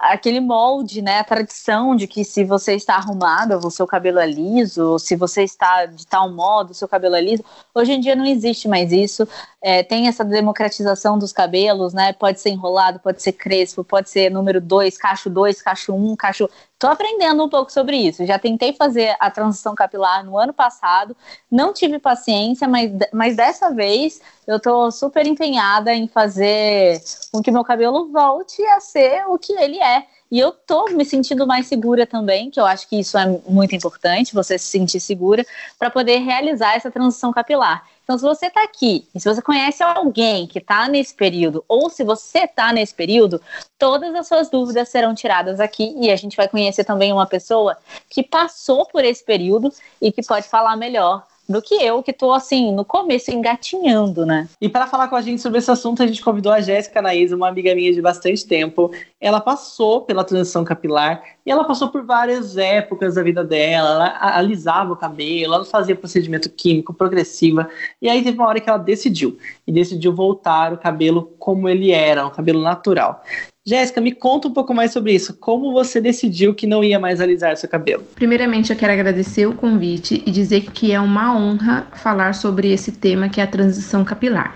aquele 0.00 0.40
molde, 0.40 1.02
né, 1.02 1.18
a 1.18 1.24
tradição 1.24 1.94
de 1.94 2.06
que 2.06 2.24
se 2.24 2.42
você 2.42 2.74
está 2.74 2.94
arrumado, 2.94 3.54
o 3.58 3.70
seu 3.70 3.86
cabelo 3.86 4.18
é 4.18 4.26
liso, 4.26 4.98
se 4.98 5.14
você 5.14 5.44
está 5.44 5.84
de 5.84 6.06
tal 6.06 6.30
modo, 6.32 6.70
o 6.70 6.74
seu 6.74 6.88
cabelo 6.88 7.16
é 7.16 7.20
liso. 7.20 7.44
Hoje 7.74 7.92
em 7.92 8.00
dia 8.00 8.16
não 8.16 8.24
existe 8.24 8.66
mais 8.66 8.92
isso. 8.92 9.28
É, 9.62 9.82
tem 9.82 10.08
essa 10.08 10.24
democratização 10.24 11.18
dos 11.18 11.32
cabelos, 11.32 11.92
né? 11.92 12.14
Pode 12.14 12.40
ser 12.40 12.48
enrolado, 12.48 12.98
pode 12.98 13.22
ser 13.22 13.32
crespo, 13.32 13.84
pode 13.84 14.08
ser 14.08 14.30
número 14.30 14.58
2, 14.60 14.96
cacho 14.96 15.28
2, 15.28 15.60
cacho 15.60 15.92
1, 15.92 16.12
um, 16.12 16.16
cacho. 16.16 16.48
Tô 16.78 16.86
aprendendo 16.86 17.44
um 17.44 17.48
pouco 17.48 17.70
sobre 17.70 17.96
isso. 17.96 18.24
Já 18.24 18.38
tentei 18.38 18.72
fazer 18.72 19.14
a 19.20 19.30
transição 19.30 19.74
capilar 19.74 20.24
no 20.24 20.38
ano 20.38 20.54
passado, 20.54 21.14
não 21.50 21.74
tive 21.74 21.98
paciência, 21.98 22.66
mas, 22.66 22.90
mas 23.12 23.36
dessa 23.36 23.70
vez 23.70 24.22
eu 24.46 24.58
tô 24.58 24.90
super 24.90 25.26
empenhada 25.26 25.92
em 25.92 26.08
fazer 26.08 26.98
com 27.30 27.42
que 27.42 27.50
meu 27.50 27.62
cabelo 27.62 28.10
volte 28.10 28.62
a 28.64 28.80
ser 28.80 29.24
o 29.28 29.38
que 29.38 29.52
ele 29.52 29.78
é. 29.78 30.06
E 30.30 30.38
eu 30.38 30.52
tô 30.52 30.84
me 30.90 31.04
sentindo 31.04 31.44
mais 31.46 31.66
segura 31.66 32.06
também, 32.06 32.50
que 32.50 32.60
eu 32.60 32.64
acho 32.64 32.88
que 32.88 33.00
isso 33.00 33.18
é 33.18 33.26
muito 33.48 33.74
importante, 33.74 34.32
você 34.32 34.56
se 34.56 34.66
sentir 34.66 35.00
segura, 35.00 35.44
para 35.76 35.90
poder 35.90 36.18
realizar 36.18 36.76
essa 36.76 36.90
transição 36.90 37.32
capilar. 37.32 37.84
Então, 38.10 38.18
se 38.18 38.24
você 38.24 38.46
está 38.46 38.64
aqui 38.64 39.06
e 39.14 39.20
se 39.20 39.28
você 39.32 39.40
conhece 39.40 39.84
alguém 39.84 40.44
que 40.44 40.58
está 40.58 40.88
nesse 40.88 41.14
período, 41.14 41.64
ou 41.68 41.88
se 41.88 42.02
você 42.02 42.40
está 42.40 42.72
nesse 42.72 42.92
período, 42.92 43.40
todas 43.78 44.12
as 44.16 44.26
suas 44.26 44.50
dúvidas 44.50 44.88
serão 44.88 45.14
tiradas 45.14 45.60
aqui 45.60 45.94
e 45.96 46.10
a 46.10 46.16
gente 46.16 46.36
vai 46.36 46.48
conhecer 46.48 46.82
também 46.82 47.12
uma 47.12 47.24
pessoa 47.24 47.78
que 48.08 48.24
passou 48.24 48.84
por 48.86 49.04
esse 49.04 49.24
período 49.24 49.72
e 50.02 50.10
que 50.10 50.26
pode 50.26 50.48
falar 50.48 50.76
melhor 50.76 51.24
do 51.50 51.60
que 51.60 51.74
eu, 51.74 52.02
que 52.02 52.12
tô 52.12 52.32
assim, 52.32 52.72
no 52.72 52.84
começo, 52.84 53.30
engatinhando, 53.32 54.24
né? 54.24 54.48
E 54.60 54.68
para 54.68 54.86
falar 54.86 55.08
com 55.08 55.16
a 55.16 55.20
gente 55.20 55.42
sobre 55.42 55.58
esse 55.58 55.70
assunto, 55.70 56.02
a 56.02 56.06
gente 56.06 56.22
convidou 56.22 56.52
a 56.52 56.60
Jéssica 56.60 57.02
Naís, 57.02 57.32
uma 57.32 57.48
amiga 57.48 57.74
minha 57.74 57.92
de 57.92 58.00
bastante 58.00 58.46
tempo. 58.46 58.92
Ela 59.20 59.40
passou 59.40 60.02
pela 60.02 60.22
transição 60.22 60.64
capilar 60.64 61.22
e 61.44 61.50
ela 61.50 61.64
passou 61.64 61.88
por 61.88 62.04
várias 62.04 62.56
épocas 62.56 63.16
da 63.16 63.22
vida 63.22 63.42
dela. 63.42 63.90
Ela 63.90 64.36
alisava 64.36 64.92
o 64.92 64.96
cabelo, 64.96 65.54
ela 65.54 65.64
fazia 65.64 65.96
procedimento 65.96 66.48
químico 66.48 66.94
progressiva. 66.94 67.68
E 68.00 68.08
aí 68.08 68.22
teve 68.22 68.38
uma 68.38 68.46
hora 68.46 68.60
que 68.60 68.68
ela 68.68 68.78
decidiu. 68.78 69.36
E 69.66 69.72
decidiu 69.72 70.14
voltar 70.14 70.72
o 70.72 70.78
cabelo 70.78 71.34
como 71.38 71.68
ele 71.68 71.90
era, 71.90 72.26
um 72.26 72.30
cabelo 72.30 72.62
natural. 72.62 73.22
Jéssica, 73.66 74.00
me 74.00 74.12
conta 74.12 74.48
um 74.48 74.52
pouco 74.52 74.72
mais 74.72 74.90
sobre 74.90 75.12
isso. 75.12 75.36
Como 75.36 75.72
você 75.72 76.00
decidiu 76.00 76.54
que 76.54 76.66
não 76.66 76.82
ia 76.82 76.98
mais 76.98 77.20
alisar 77.20 77.56
seu 77.58 77.68
cabelo? 77.68 78.02
Primeiramente, 78.14 78.72
eu 78.72 78.76
quero 78.76 78.92
agradecer 78.92 79.46
o 79.46 79.54
convite 79.54 80.22
e 80.24 80.30
dizer 80.30 80.62
que 80.70 80.92
é 80.92 80.98
uma 80.98 81.36
honra 81.36 81.86
falar 81.92 82.34
sobre 82.34 82.72
esse 82.72 82.92
tema 82.92 83.28
que 83.28 83.38
é 83.38 83.44
a 83.44 83.46
transição 83.46 84.02
capilar. 84.02 84.54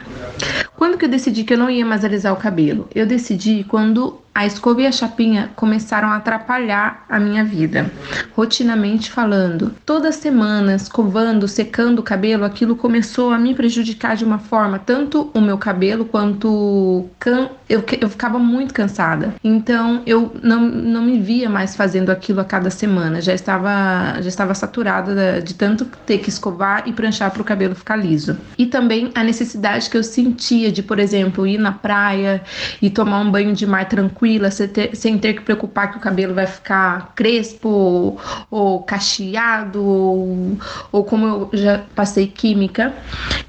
Quando 0.74 0.96
que 0.96 1.04
eu 1.04 1.08
decidi 1.08 1.44
que 1.44 1.52
eu 1.52 1.58
não 1.58 1.68
ia 1.68 1.84
mais 1.84 2.02
alisar 2.02 2.32
o 2.32 2.36
cabelo? 2.36 2.88
Eu 2.94 3.06
decidi 3.06 3.62
quando 3.64 4.23
a 4.34 4.44
escova 4.44 4.82
e 4.82 4.86
a 4.86 4.90
chapinha 4.90 5.50
começaram 5.54 6.08
a 6.08 6.16
atrapalhar 6.16 7.04
a 7.08 7.20
minha 7.20 7.44
vida. 7.44 7.90
Rotinamente 8.34 9.10
falando, 9.10 9.72
toda 9.86 10.10
semana 10.10 10.74
escovando, 10.74 11.46
secando 11.46 12.00
o 12.00 12.02
cabelo, 12.02 12.44
aquilo 12.44 12.74
começou 12.74 13.30
a 13.30 13.38
me 13.38 13.54
prejudicar 13.54 14.16
de 14.16 14.24
uma 14.24 14.40
forma, 14.40 14.78
tanto 14.78 15.30
o 15.32 15.40
meu 15.40 15.56
cabelo 15.56 16.04
quanto 16.04 17.08
can... 17.20 17.48
eu, 17.68 17.84
eu 18.00 18.08
ficava 18.08 18.38
muito 18.40 18.74
cansada. 18.74 19.34
Então 19.44 20.02
eu 20.04 20.34
não, 20.42 20.60
não 20.62 21.02
me 21.02 21.20
via 21.20 21.48
mais 21.48 21.76
fazendo 21.76 22.10
aquilo 22.10 22.40
a 22.40 22.44
cada 22.44 22.70
semana. 22.70 23.20
Já 23.20 23.34
estava 23.34 24.20
já 24.20 24.28
estava 24.28 24.52
saturada 24.52 25.40
de 25.40 25.54
tanto 25.54 25.84
ter 26.04 26.18
que 26.18 26.28
escovar 26.28 26.82
e 26.86 26.92
pranchar 26.92 27.30
para 27.30 27.42
o 27.42 27.44
cabelo 27.44 27.74
ficar 27.76 27.96
liso. 27.96 28.36
E 28.58 28.66
também 28.66 29.12
a 29.14 29.22
necessidade 29.22 29.88
que 29.88 29.96
eu 29.96 30.02
sentia 30.02 30.72
de, 30.72 30.82
por 30.82 30.98
exemplo, 30.98 31.46
ir 31.46 31.58
na 31.58 31.70
praia 31.70 32.42
e 32.82 32.90
tomar 32.90 33.20
um 33.20 33.30
banho 33.30 33.54
de 33.54 33.64
mar 33.64 33.88
tranquilo 33.88 34.23
tranquila, 34.24 34.50
sem 34.50 34.68
ter, 34.68 34.96
sem 34.96 35.18
ter 35.18 35.34
que 35.34 35.42
preocupar 35.42 35.90
que 35.90 35.98
o 35.98 36.00
cabelo 36.00 36.34
vai 36.34 36.46
ficar 36.46 37.12
crespo 37.14 37.68
ou, 37.68 38.20
ou 38.50 38.82
cacheado, 38.82 39.84
ou, 39.84 40.58
ou 40.90 41.04
como 41.04 41.26
eu 41.26 41.50
já 41.52 41.82
passei 41.94 42.26
química, 42.26 42.92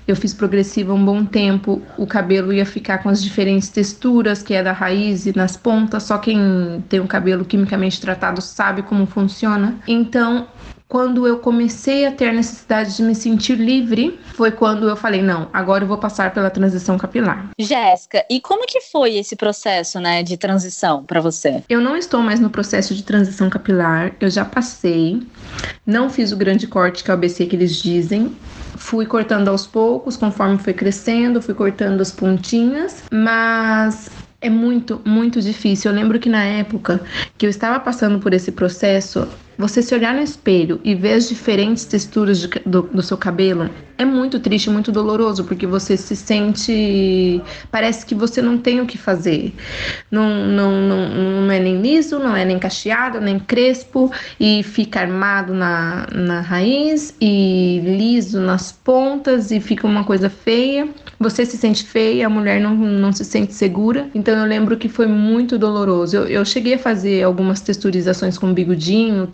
eu 0.08 0.16
fiz 0.16 0.34
progressiva 0.34 0.94
um 0.94 1.04
bom 1.04 1.26
tempo, 1.26 1.82
o 1.98 2.06
cabelo 2.06 2.54
ia 2.54 2.66
ficar 2.66 3.00
com 3.00 3.10
as 3.10 3.24
diferentes 3.24 3.70
texturas, 3.70 4.44
que 4.44 4.54
é 4.54 4.62
da 4.62 4.72
raiz 4.72 5.26
e 5.26 5.36
nas 5.36 5.58
pontas, 5.58 6.04
só 6.04 6.18
quem 6.18 6.84
tem 6.90 7.00
o 7.00 7.08
cabelo 7.08 7.46
quimicamente 7.46 8.00
tratado 8.00 8.42
sabe 8.42 8.84
como 8.84 9.06
funciona. 9.06 9.76
Então, 9.88 10.48
quando 10.88 11.28
eu 11.28 11.40
comecei 11.40 12.06
a 12.06 12.12
ter 12.12 12.30
a 12.30 12.34
necessidade 12.34 12.96
de 12.96 13.04
me 13.04 13.16
sentir 13.16 13.56
livre, 13.56 14.20
foi 14.36 14.52
quando 14.52 14.88
eu 14.88 14.96
falei, 14.96 15.22
não, 15.22 15.50
agora 15.52 15.84
eu 15.84 15.88
vou 15.88 15.98
passar 15.98 16.34
pela 16.34 16.50
transição 16.50 16.98
capilar. 16.98 17.50
Jéssica, 17.60 18.24
e 18.30 18.40
como 18.40 18.66
que 18.68 18.82
foi 18.82 19.16
esse 19.16 19.36
processo, 19.36 20.00
né, 20.00 20.22
de 20.22 20.38
transição 20.38 21.04
para 21.04 21.20
você? 21.20 21.64
Eu 21.68 21.82
não 21.82 21.98
estou 21.98 22.22
mais 22.22 22.40
no 22.40 22.50
processo 22.50 22.94
de 22.94 23.04
transição 23.04 23.50
capilar, 23.50 24.14
eu 24.20 24.30
já 24.30 24.46
passei. 24.46 25.22
Não 25.86 26.10
fiz 26.10 26.32
o 26.32 26.38
grande 26.38 26.68
corte 26.68 27.04
que 27.04 27.10
é 27.10 27.14
o 27.14 27.18
ABC 27.18 27.46
que 27.46 27.56
eles 27.56 27.82
dizem, 27.82 28.36
fui 28.78 29.06
cortando 29.06 29.48
aos 29.48 29.66
poucos, 29.66 30.18
conforme 30.18 30.58
foi 30.58 30.74
crescendo, 30.74 31.42
fui 31.42 31.54
cortando 31.54 32.02
as 32.02 32.12
pontinhas, 32.12 33.04
mas 33.12 34.10
é 34.42 34.50
muito, 34.50 35.02
muito 35.06 35.42
difícil. 35.42 35.92
Eu 35.92 35.96
lembro 35.96 36.20
que 36.20 36.30
na 36.30 36.44
época 36.44 37.02
que 37.38 37.46
eu 37.46 37.50
estava 37.50 37.80
passando 37.80 38.20
por 38.20 38.34
esse 38.34 38.52
processo, 38.52 39.28
você 39.58 39.82
se 39.82 39.94
olhar 39.94 40.14
no 40.14 40.22
espelho 40.22 40.80
e 40.84 40.94
ver 40.96 41.14
as 41.14 41.30
diferentes 41.30 41.86
texturas 41.86 42.40
de, 42.40 42.48
do, 42.66 42.84
do, 42.84 43.02
seu 43.02 43.18
cabelo 43.18 43.70
é 43.98 44.04
muito 44.04 44.40
triste, 44.40 44.70
muito 44.70 44.92
doloroso, 44.92 45.46
porque 45.46 45.66
você 45.66 45.96
se 45.96 46.16
sente. 46.16 47.42
Parece 47.72 48.06
que 48.06 48.14
você 48.14 48.42
não 48.42 48.58
tem 48.58 48.82
o 48.82 48.86
que 48.86 48.98
fazer. 48.98 49.54
Não, 50.12 50.48
não, 50.48 50.82
não, 50.82 51.10
não 51.44 51.52
é 51.52 51.60
nem 51.60 51.82
liso, 51.82 52.20
não 52.20 52.36
é 52.36 52.44
nem 52.44 52.60
cacheado, 52.60 53.22
nem 53.22 53.40
crespo, 53.40 54.12
e 54.40 54.64
fica 54.64 55.00
armado 55.00 55.54
na, 55.54 56.08
na 56.12 56.42
raiz 56.42 57.16
e 57.22 57.80
liso 57.84 58.42
nas 58.42 58.72
pontas, 58.72 59.52
e 59.52 59.62
fica 59.62 59.88
uma 59.88 60.04
coisa 60.04 60.30
feia. 60.30 60.90
Você 61.18 61.46
se 61.46 61.58
sente 61.58 61.84
feia, 61.86 62.28
a 62.28 62.30
mulher 62.30 62.60
não, 62.60 62.76
não 62.76 63.14
se 63.14 63.24
sente 63.24 63.54
segura. 63.54 64.10
Então 64.14 64.38
eu 64.38 64.46
lembro 64.46 64.76
que 64.76 64.90
foi 64.90 65.08
muito 65.08 65.58
doloroso. 65.58 66.18
Eu, 66.18 66.28
eu 66.28 66.46
cheguei 66.46 66.74
a 66.74 66.80
fazer 66.80 67.24
algumas 67.24 67.62
texturizações 67.62 68.38
com 68.38 68.54
bigodinho, 68.54 69.26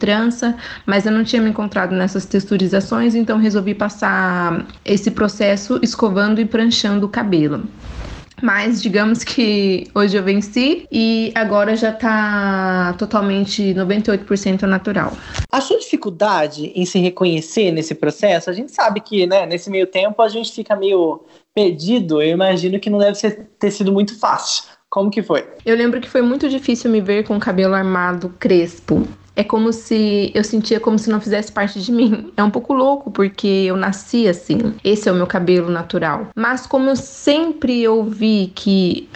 mas 0.85 1.05
eu 1.05 1.11
não 1.11 1.23
tinha 1.23 1.41
me 1.41 1.49
encontrado 1.49 1.93
nessas 1.93 2.25
texturizações, 2.25 3.15
então 3.15 3.37
resolvi 3.37 3.73
passar 3.73 4.65
esse 4.83 5.11
processo 5.11 5.79
escovando 5.81 6.39
e 6.41 6.45
pranchando 6.45 7.05
o 7.05 7.09
cabelo. 7.09 7.63
Mas 8.41 8.81
digamos 8.81 9.23
que 9.23 9.87
hoje 9.93 10.17
eu 10.17 10.23
venci 10.23 10.87
e 10.91 11.31
agora 11.35 11.75
já 11.75 11.91
tá 11.91 12.93
totalmente 12.97 13.73
98% 13.75 14.63
natural. 14.63 15.13
A 15.51 15.61
sua 15.61 15.77
dificuldade 15.77 16.71
em 16.75 16.85
se 16.85 16.97
reconhecer 16.99 17.71
nesse 17.71 17.93
processo, 17.93 18.49
a 18.49 18.53
gente 18.53 18.71
sabe 18.71 18.99
que, 18.99 19.27
né, 19.27 19.45
nesse 19.45 19.69
meio 19.69 19.85
tempo 19.85 20.21
a 20.21 20.27
gente 20.27 20.51
fica 20.51 20.75
meio 20.75 21.23
perdido. 21.53 22.21
Eu 22.21 22.29
imagino 22.29 22.79
que 22.79 22.89
não 22.89 22.97
deve 22.97 23.15
ser, 23.15 23.47
ter 23.59 23.69
sido 23.69 23.91
muito 23.91 24.17
fácil. 24.17 24.63
Como 24.89 25.11
que 25.11 25.21
foi? 25.21 25.47
Eu 25.65 25.77
lembro 25.77 26.01
que 26.01 26.09
foi 26.09 26.21
muito 26.21 26.49
difícil 26.49 26.89
me 26.89 26.99
ver 26.99 27.25
com 27.25 27.37
o 27.37 27.39
cabelo 27.39 27.75
armado 27.75 28.33
crespo 28.39 29.07
é 29.35 29.43
como 29.43 29.71
se 29.71 30.31
eu 30.33 30.43
sentia 30.43 30.79
como 30.79 30.99
se 30.99 31.09
não 31.09 31.21
fizesse 31.21 31.51
parte 31.51 31.81
de 31.81 31.91
mim. 31.91 32.31
É 32.37 32.43
um 32.43 32.49
pouco 32.49 32.73
louco 32.73 33.11
porque 33.11 33.47
eu 33.47 33.75
nasci 33.75 34.27
assim. 34.27 34.73
Esse 34.83 35.07
é 35.07 35.11
o 35.11 35.15
meu 35.15 35.27
cabelo 35.27 35.69
natural. 35.69 36.27
Mas 36.35 36.65
como 36.65 36.89
eu 36.89 36.95
sempre 36.95 37.87
ouvi 37.87 38.51
que 38.55 39.07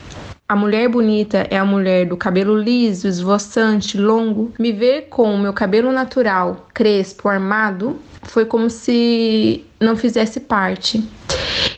a 0.48 0.56
mulher 0.56 0.88
bonita 0.90 1.48
é 1.50 1.58
a 1.58 1.66
mulher 1.66 2.06
do 2.06 2.16
cabelo 2.16 2.56
liso, 2.56 3.08
esvoaçante, 3.08 3.98
longo. 3.98 4.54
Me 4.60 4.72
ver 4.72 5.08
com 5.10 5.34
o 5.34 5.40
meu 5.40 5.54
cabelo 5.54 5.92
natural, 5.92 6.68
crespo, 6.72 7.28
armado, 7.28 8.00
foi 8.22 8.46
como 8.46 8.70
se 8.70 9.66
não 9.80 9.96
fizesse 9.96 10.40
parte. 10.40 11.04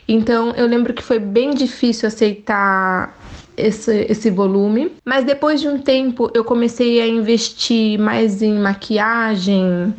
Então 0.06 0.50
eu 0.50 0.66
lembro 0.66 0.92
que 0.92 1.02
foi 1.02 1.18
bem 1.18 1.50
difícil 1.50 2.08
aceitar 2.08 3.17
esse, 3.58 4.06
esse 4.08 4.30
volume. 4.30 4.92
Mas 5.04 5.24
depois 5.24 5.60
de 5.60 5.68
um 5.68 5.78
tempo 5.78 6.30
eu 6.34 6.44
comecei 6.44 7.00
a 7.00 7.06
investir 7.06 7.98
mais 7.98 8.40
em 8.40 8.54
maquiagem, 8.58 9.94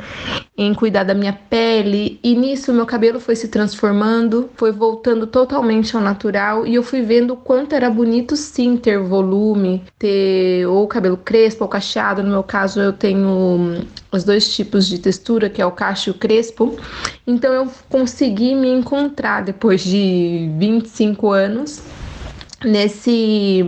em 0.58 0.74
cuidar 0.74 1.04
da 1.04 1.13
minha 1.13 1.34
pele, 1.34 2.19
e 2.24 2.36
nisso 2.36 2.74
meu 2.74 2.86
cabelo 2.86 3.19
foi 3.19 3.36
se 3.36 3.48
transformando, 3.48 4.50
foi 4.56 4.72
voltando 4.72 5.28
totalmente 5.28 5.95
ao 5.95 6.02
natural 6.02 6.65
e 6.65 6.76
eu 6.76 6.84
fui 6.84 7.02
vendo 7.02 7.34
o 7.34 7.38
quanto 7.38 7.74
era 7.74 7.89
bonito 7.89 8.36
sim 8.36 8.78
ter 8.78 9.00
volume, 9.00 9.84
ter 9.98 10.65
ou 10.65 10.88
cabelo 10.88 11.17
crespo 11.17 11.63
ou 11.63 11.69
cacheado. 11.69 12.24
No 12.24 12.30
meu 12.30 12.43
caso, 12.43 12.80
eu 12.80 12.93
tenho 12.93 13.86
os 14.12 14.24
dois 14.24 14.54
tipos 14.54 14.88
de 14.88 15.00
textura, 15.00 15.50
que 15.50 15.62
é 15.62 15.65
o 15.65 15.72
cacho 15.72 16.10
e 16.10 16.12
o 16.12 16.15
crespo. 16.15 16.78
Então 17.26 17.54
eu 17.54 17.67
consegui 17.89 18.56
me 18.56 18.69
encontrar 18.69 19.43
depois 19.43 19.82
de 19.82 20.50
25 20.58 21.32
anos 21.32 21.82
nesse 22.63 23.63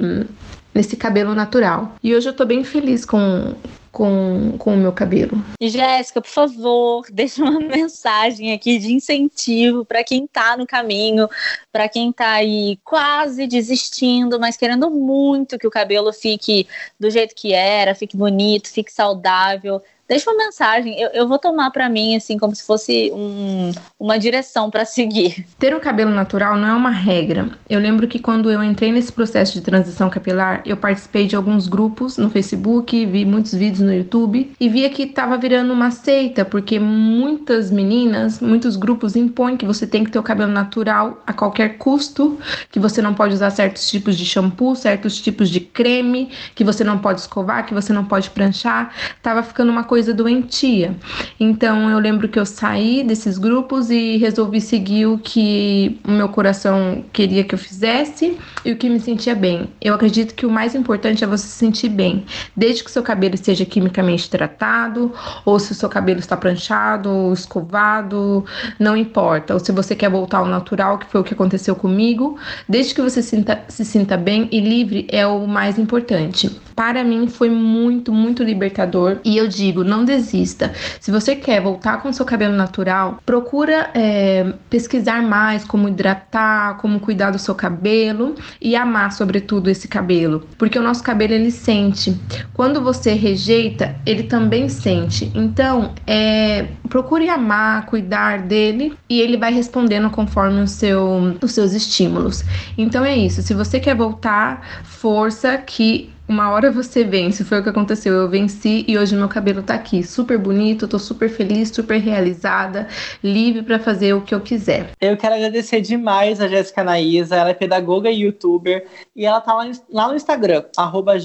nesse 0.73 0.95
cabelo 0.95 1.35
natural. 1.35 1.95
E 2.01 2.15
hoje 2.15 2.29
eu 2.29 2.33
tô 2.33 2.45
bem 2.45 2.63
feliz 2.63 3.05
com 3.05 3.53
com, 3.91 4.55
com 4.57 4.73
o 4.73 4.77
meu 4.77 4.93
cabelo. 4.93 5.43
Jéssica, 5.61 6.21
por 6.21 6.29
favor, 6.29 7.05
deixa 7.11 7.43
uma 7.43 7.59
mensagem 7.59 8.53
aqui 8.53 8.79
de 8.79 8.93
incentivo 8.93 9.83
para 9.83 10.03
quem 10.03 10.25
tá 10.25 10.55
no 10.55 10.65
caminho, 10.65 11.27
para 11.71 11.89
quem 11.89 12.11
tá 12.11 12.31
aí 12.31 12.79
quase 12.83 13.45
desistindo, 13.47 14.39
mas 14.39 14.55
querendo 14.55 14.89
muito 14.89 15.59
que 15.59 15.67
o 15.67 15.71
cabelo 15.71 16.13
fique 16.13 16.67
do 16.99 17.09
jeito 17.09 17.35
que 17.35 17.53
era, 17.53 17.93
fique 17.93 18.15
bonito, 18.15 18.69
fique 18.69 18.91
saudável 18.91 19.81
deixa 20.11 20.29
uma 20.29 20.43
mensagem. 20.43 20.99
Eu, 20.99 21.09
eu 21.11 21.27
vou 21.27 21.39
tomar 21.39 21.71
para 21.71 21.87
mim, 21.87 22.17
assim, 22.17 22.37
como 22.37 22.53
se 22.53 22.63
fosse 22.63 23.09
um, 23.13 23.71
uma 23.97 24.19
direção 24.19 24.69
para 24.69 24.83
seguir. 24.83 25.45
Ter 25.57 25.73
o 25.73 25.79
cabelo 25.79 26.11
natural 26.11 26.57
não 26.57 26.67
é 26.67 26.73
uma 26.73 26.89
regra. 26.89 27.49
Eu 27.69 27.79
lembro 27.79 28.05
que 28.09 28.19
quando 28.19 28.51
eu 28.51 28.61
entrei 28.61 28.91
nesse 28.91 29.09
processo 29.09 29.53
de 29.53 29.61
transição 29.61 30.09
capilar, 30.09 30.61
eu 30.65 30.75
participei 30.75 31.27
de 31.27 31.35
alguns 31.37 31.69
grupos 31.69 32.17
no 32.17 32.29
Facebook, 32.29 33.05
vi 33.05 33.23
muitos 33.23 33.53
vídeos 33.53 33.79
no 33.79 33.93
YouTube 33.93 34.51
e 34.59 34.67
via 34.67 34.89
que 34.89 35.05
tava 35.05 35.37
virando 35.37 35.71
uma 35.71 35.91
seita, 35.91 36.43
porque 36.43 36.77
muitas 36.77 37.71
meninas, 37.71 38.41
muitos 38.41 38.75
grupos 38.75 39.15
impõem 39.15 39.55
que 39.55 39.65
você 39.65 39.87
tem 39.87 40.03
que 40.03 40.11
ter 40.11 40.19
o 40.19 40.23
cabelo 40.23 40.51
natural 40.51 41.23
a 41.25 41.31
qualquer 41.31 41.77
custo, 41.77 42.37
que 42.69 42.81
você 42.81 43.01
não 43.01 43.13
pode 43.13 43.33
usar 43.33 43.49
certos 43.49 43.89
tipos 43.89 44.17
de 44.17 44.25
shampoo, 44.25 44.75
certos 44.75 45.21
tipos 45.21 45.49
de 45.49 45.61
creme, 45.61 46.31
que 46.53 46.65
você 46.65 46.83
não 46.83 46.97
pode 46.97 47.21
escovar, 47.21 47.65
que 47.65 47.73
você 47.73 47.93
não 47.93 48.03
pode 48.03 48.29
pranchar. 48.31 48.93
Tava 49.23 49.41
ficando 49.41 49.71
uma 49.71 49.85
coisa 49.85 50.00
coisa 50.01 50.15
doentia. 50.15 50.95
Então 51.39 51.87
eu 51.87 51.99
lembro 51.99 52.27
que 52.27 52.39
eu 52.39 52.45
saí 52.45 53.03
desses 53.03 53.37
grupos 53.37 53.91
e 53.91 54.17
resolvi 54.17 54.59
seguir 54.59 55.05
o 55.05 55.19
que 55.19 55.99
o 56.03 56.11
meu 56.11 56.27
coração 56.27 57.05
queria 57.13 57.43
que 57.43 57.53
eu 57.53 57.59
fizesse 57.59 58.35
e 58.65 58.71
o 58.71 58.75
que 58.75 58.89
me 58.89 58.99
sentia 58.99 59.35
bem. 59.35 59.69
Eu 59.79 59.93
acredito 59.93 60.33
que 60.33 60.43
o 60.43 60.49
mais 60.49 60.73
importante 60.73 61.23
é 61.23 61.27
você 61.27 61.45
se 61.45 61.53
sentir 61.53 61.89
bem, 61.89 62.25
desde 62.57 62.83
que 62.83 62.89
seu 62.89 63.03
cabelo 63.03 63.35
esteja 63.35 63.63
quimicamente 63.63 64.27
tratado, 64.27 65.13
ou 65.45 65.59
se 65.59 65.71
o 65.71 65.75
seu 65.75 65.87
cabelo 65.87 66.19
está 66.19 66.35
pranchado, 66.35 67.31
escovado, 67.31 68.43
não 68.79 68.97
importa. 68.97 69.53
Ou 69.53 69.59
se 69.59 69.71
você 69.71 69.95
quer 69.95 70.09
voltar 70.09 70.39
ao 70.39 70.47
natural, 70.47 70.97
que 70.97 71.05
foi 71.05 71.21
o 71.21 71.23
que 71.23 71.35
aconteceu 71.35 71.75
comigo, 71.75 72.39
desde 72.67 72.95
que 72.95 73.01
você 73.01 73.21
sinta, 73.21 73.63
se 73.67 73.85
sinta 73.85 74.17
bem 74.17 74.49
e 74.51 74.59
livre 74.59 75.05
é 75.09 75.27
o 75.27 75.45
mais 75.45 75.77
importante. 75.77 76.49
Para 76.75 77.03
mim 77.03 77.27
foi 77.27 77.49
muito, 77.49 78.11
muito 78.11 78.43
libertador 78.43 79.19
e 79.23 79.37
eu 79.37 79.47
digo, 79.47 79.83
não 79.91 80.05
desista. 80.05 80.71
Se 80.99 81.11
você 81.11 81.35
quer 81.35 81.61
voltar 81.61 82.01
com 82.01 82.13
seu 82.13 82.25
cabelo 82.25 82.55
natural, 82.55 83.19
procura 83.25 83.89
é, 83.93 84.53
pesquisar 84.69 85.21
mais 85.21 85.65
como 85.65 85.89
hidratar, 85.89 86.77
como 86.77 86.99
cuidar 86.99 87.31
do 87.31 87.39
seu 87.39 87.53
cabelo 87.53 88.35
e 88.59 88.75
amar 88.75 89.11
sobretudo 89.11 89.69
esse 89.69 89.87
cabelo, 89.87 90.47
porque 90.57 90.79
o 90.79 90.81
nosso 90.81 91.03
cabelo 91.03 91.33
ele 91.33 91.51
sente. 91.51 92.17
Quando 92.53 92.81
você 92.81 93.13
rejeita, 93.13 93.95
ele 94.05 94.23
também 94.23 94.69
sente. 94.69 95.31
Então, 95.35 95.93
é, 96.07 96.67
procure 96.89 97.29
amar, 97.29 97.85
cuidar 97.85 98.39
dele 98.39 98.93
e 99.09 99.19
ele 99.19 99.37
vai 99.37 99.53
respondendo 99.53 100.09
conforme 100.09 100.61
o 100.61 100.67
seu, 100.67 101.37
os 101.41 101.51
seus 101.51 101.73
estímulos. 101.73 102.43
Então 102.77 103.03
é 103.03 103.15
isso. 103.15 103.41
Se 103.41 103.53
você 103.53 103.79
quer 103.79 103.95
voltar, 103.95 104.81
força 104.83 105.57
que 105.57 106.10
uma 106.31 106.49
hora 106.49 106.71
você 106.71 107.03
vence, 107.03 107.43
foi 107.43 107.59
o 107.59 107.63
que 107.63 107.67
aconteceu. 107.67 108.13
Eu 108.13 108.29
venci 108.29 108.85
e 108.87 108.97
hoje 108.97 109.15
meu 109.17 109.27
cabelo 109.27 109.61
tá 109.61 109.73
aqui, 109.73 110.01
super 110.01 110.37
bonito, 110.37 110.87
tô 110.87 110.97
super 110.97 111.29
feliz, 111.29 111.69
super 111.69 111.99
realizada, 111.99 112.87
livre 113.21 113.61
para 113.63 113.77
fazer 113.77 114.13
o 114.13 114.21
que 114.21 114.33
eu 114.33 114.39
quiser. 114.39 114.91
Eu 115.01 115.17
quero 115.17 115.35
agradecer 115.35 115.81
demais 115.81 116.39
a 116.39 116.47
Jéssica 116.47 116.85
Naísa, 116.85 117.35
ela 117.35 117.49
é 117.49 117.53
pedagoga 117.53 118.09
e 118.09 118.21
youtuber 118.21 118.87
e 119.13 119.25
ela 119.25 119.41
tá 119.41 119.53
lá, 119.53 119.69
lá 119.89 120.07
no 120.07 120.15
Instagram, 120.15 120.63
arroba 120.77 121.17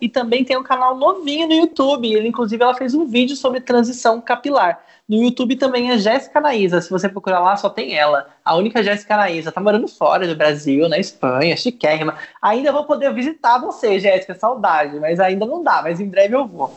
e 0.00 0.08
também 0.10 0.44
tem 0.44 0.58
um 0.58 0.62
canal 0.62 0.96
novinho 0.98 1.48
no 1.48 1.54
YouTube. 1.54 2.12
Ele, 2.12 2.28
inclusive, 2.28 2.62
ela 2.62 2.74
fez 2.74 2.94
um 2.94 3.06
vídeo 3.06 3.34
sobre 3.34 3.60
transição 3.60 4.20
capilar. 4.20 4.80
No 5.06 5.22
YouTube 5.22 5.56
também 5.56 5.90
é 5.90 5.98
Jéssica 5.98 6.40
Naísa. 6.40 6.80
Se 6.80 6.88
você 6.88 7.10
procurar 7.10 7.38
lá, 7.38 7.54
só 7.56 7.68
tem 7.68 7.94
ela. 7.94 8.26
A 8.42 8.56
única 8.56 8.82
Jéssica 8.82 9.18
Naísa. 9.18 9.52
Tá 9.52 9.60
morando 9.60 9.86
fora 9.86 10.26
do 10.26 10.34
Brasil, 10.34 10.88
na 10.88 10.98
Espanha, 10.98 11.54
chiquérrima. 11.58 12.16
Ainda 12.40 12.72
vou 12.72 12.84
poder 12.84 13.12
visitar 13.12 13.58
você, 13.58 14.00
Jéssica. 14.00 14.34
Saudade. 14.34 14.98
Mas 14.98 15.20
ainda 15.20 15.44
não 15.44 15.62
dá. 15.62 15.82
Mas 15.82 16.00
em 16.00 16.08
breve 16.08 16.34
eu 16.34 16.46
vou. 16.46 16.74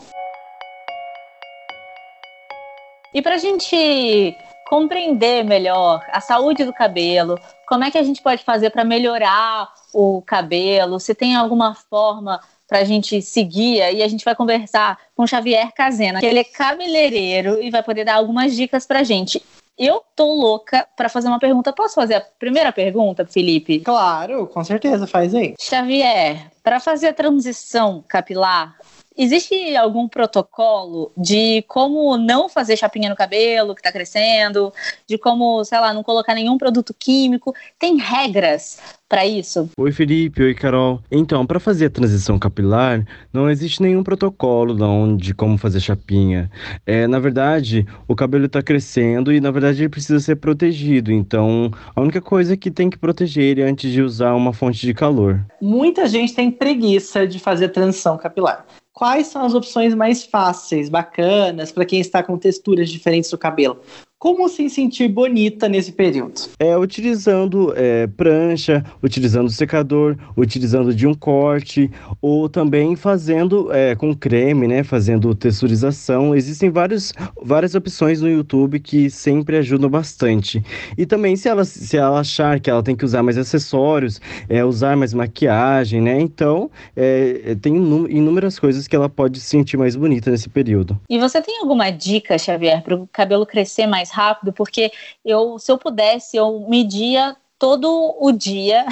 E 3.14 3.22
pra 3.22 3.38
gente 3.38 4.36
compreender 4.68 5.42
melhor 5.42 6.04
a 6.12 6.20
saúde 6.20 6.66
do 6.66 6.74
cabelo, 6.74 7.38
como 7.66 7.84
é 7.84 7.90
que 7.90 7.96
a 7.96 8.02
gente 8.02 8.20
pode 8.20 8.44
fazer 8.44 8.68
para 8.68 8.84
melhorar 8.84 9.72
o 9.94 10.22
cabelo, 10.26 11.00
se 11.00 11.14
tem 11.14 11.34
alguma 11.34 11.74
forma 11.74 12.38
para 12.68 12.80
a 12.80 12.84
gente 12.84 13.22
seguir 13.22 13.78
e 13.78 14.02
a 14.02 14.08
gente 14.08 14.24
vai 14.24 14.34
conversar 14.34 14.98
com 15.16 15.26
Xavier 15.26 15.72
Casena, 15.74 16.20
que 16.20 16.26
ele 16.26 16.40
é 16.40 16.44
cabeleireiro 16.44 17.62
e 17.62 17.70
vai 17.70 17.82
poder 17.82 18.04
dar 18.04 18.16
algumas 18.16 18.54
dicas 18.54 18.86
para 18.86 19.00
a 19.00 19.02
gente. 19.02 19.42
Eu 19.78 20.02
tô 20.14 20.34
louca 20.34 20.86
para 20.96 21.08
fazer 21.08 21.28
uma 21.28 21.38
pergunta. 21.38 21.72
Posso 21.72 21.94
fazer 21.94 22.16
a 22.16 22.20
primeira 22.20 22.72
pergunta, 22.72 23.24
Felipe? 23.24 23.78
Claro, 23.80 24.46
com 24.48 24.64
certeza, 24.64 25.06
faz 25.06 25.34
aí. 25.34 25.54
Xavier, 25.58 26.50
para 26.64 26.80
fazer 26.80 27.08
a 27.08 27.12
transição 27.14 28.04
capilar, 28.08 28.76
Existe 29.20 29.74
algum 29.74 30.06
protocolo 30.06 31.10
de 31.16 31.64
como 31.66 32.16
não 32.16 32.48
fazer 32.48 32.76
chapinha 32.76 33.10
no 33.10 33.16
cabelo 33.16 33.74
que 33.74 33.80
está 33.80 33.90
crescendo, 33.90 34.72
de 35.08 35.18
como, 35.18 35.64
sei 35.64 35.80
lá, 35.80 35.92
não 35.92 36.04
colocar 36.04 36.36
nenhum 36.36 36.56
produto 36.56 36.94
químico? 36.96 37.52
Tem 37.80 37.96
regras 37.96 38.78
para 39.08 39.26
isso? 39.26 39.68
Oi, 39.76 39.90
Felipe. 39.90 40.40
Oi, 40.40 40.54
Carol. 40.54 41.00
Então, 41.10 41.44
para 41.44 41.58
fazer 41.58 41.86
a 41.86 41.90
transição 41.90 42.38
capilar, 42.38 43.04
não 43.32 43.50
existe 43.50 43.82
nenhum 43.82 44.04
protocolo 44.04 44.72
não, 44.72 45.16
de 45.16 45.34
como 45.34 45.58
fazer 45.58 45.80
chapinha. 45.80 46.48
É, 46.86 47.08
na 47.08 47.18
verdade, 47.18 47.84
o 48.06 48.14
cabelo 48.14 48.46
está 48.46 48.62
crescendo 48.62 49.32
e, 49.32 49.40
na 49.40 49.50
verdade, 49.50 49.82
ele 49.82 49.88
precisa 49.88 50.20
ser 50.20 50.36
protegido. 50.36 51.10
Então, 51.10 51.72
a 51.96 52.00
única 52.00 52.20
coisa 52.20 52.56
que 52.56 52.70
tem 52.70 52.88
que 52.88 52.96
proteger 52.96 53.42
ele 53.42 53.62
antes 53.64 53.90
de 53.90 54.00
usar 54.00 54.34
uma 54.34 54.52
fonte 54.52 54.86
de 54.86 54.94
calor. 54.94 55.44
Muita 55.60 56.06
gente 56.06 56.34
tem 56.34 56.52
preguiça 56.52 57.26
de 57.26 57.40
fazer 57.40 57.64
a 57.64 57.70
transição 57.70 58.16
capilar 58.16 58.64
quais 58.98 59.28
são 59.28 59.44
as 59.44 59.54
opções 59.54 59.94
mais 59.94 60.24
fáceis, 60.24 60.88
bacanas, 60.88 61.70
para 61.70 61.84
quem 61.84 62.00
está 62.00 62.20
com 62.20 62.36
texturas 62.36 62.90
diferentes 62.90 63.30
do 63.30 63.38
cabelo? 63.38 63.80
Como 64.20 64.48
se 64.48 64.68
sentir 64.68 65.06
bonita 65.06 65.68
nesse 65.68 65.92
período? 65.92 66.40
É 66.58 66.76
utilizando 66.76 67.72
é, 67.76 68.08
prancha, 68.08 68.84
utilizando 69.00 69.48
secador, 69.48 70.16
utilizando 70.36 70.92
de 70.92 71.06
um 71.06 71.14
corte, 71.14 71.88
ou 72.20 72.48
também 72.48 72.96
fazendo 72.96 73.72
é, 73.72 73.94
com 73.94 74.12
creme, 74.12 74.66
né? 74.66 74.82
Fazendo 74.82 75.32
texturização. 75.36 76.34
Existem 76.34 76.68
vários, 76.68 77.12
várias 77.40 77.76
opções 77.76 78.20
no 78.20 78.28
YouTube 78.28 78.80
que 78.80 79.08
sempre 79.08 79.56
ajudam 79.58 79.88
bastante. 79.88 80.64
E 80.96 81.06
também, 81.06 81.36
se 81.36 81.48
ela, 81.48 81.64
se 81.64 81.96
ela 81.96 82.18
achar 82.18 82.58
que 82.58 82.68
ela 82.68 82.82
tem 82.82 82.96
que 82.96 83.04
usar 83.04 83.22
mais 83.22 83.38
acessórios, 83.38 84.20
é, 84.48 84.64
usar 84.64 84.96
mais 84.96 85.14
maquiagem, 85.14 86.00
né? 86.00 86.20
Então, 86.20 86.68
é, 86.96 87.56
tem 87.62 87.76
inúmeras 87.76 88.58
coisas 88.58 88.88
que 88.88 88.96
ela 88.96 89.08
pode 89.08 89.38
se 89.38 89.46
sentir 89.46 89.76
mais 89.76 89.94
bonita 89.94 90.28
nesse 90.28 90.48
período. 90.48 91.00
E 91.08 91.20
você 91.20 91.40
tem 91.40 91.60
alguma 91.60 91.88
dica, 91.90 92.36
Xavier, 92.36 92.82
para 92.82 92.96
o 92.96 93.06
cabelo 93.06 93.46
crescer 93.46 93.86
mais 93.86 94.07
mais 94.08 94.10
rápido, 94.10 94.52
porque 94.52 94.90
eu, 95.24 95.58
se 95.58 95.70
eu 95.70 95.78
pudesse, 95.78 96.36
eu 96.36 96.66
media 96.68 97.36
todo 97.58 98.16
o 98.20 98.32
dia 98.32 98.86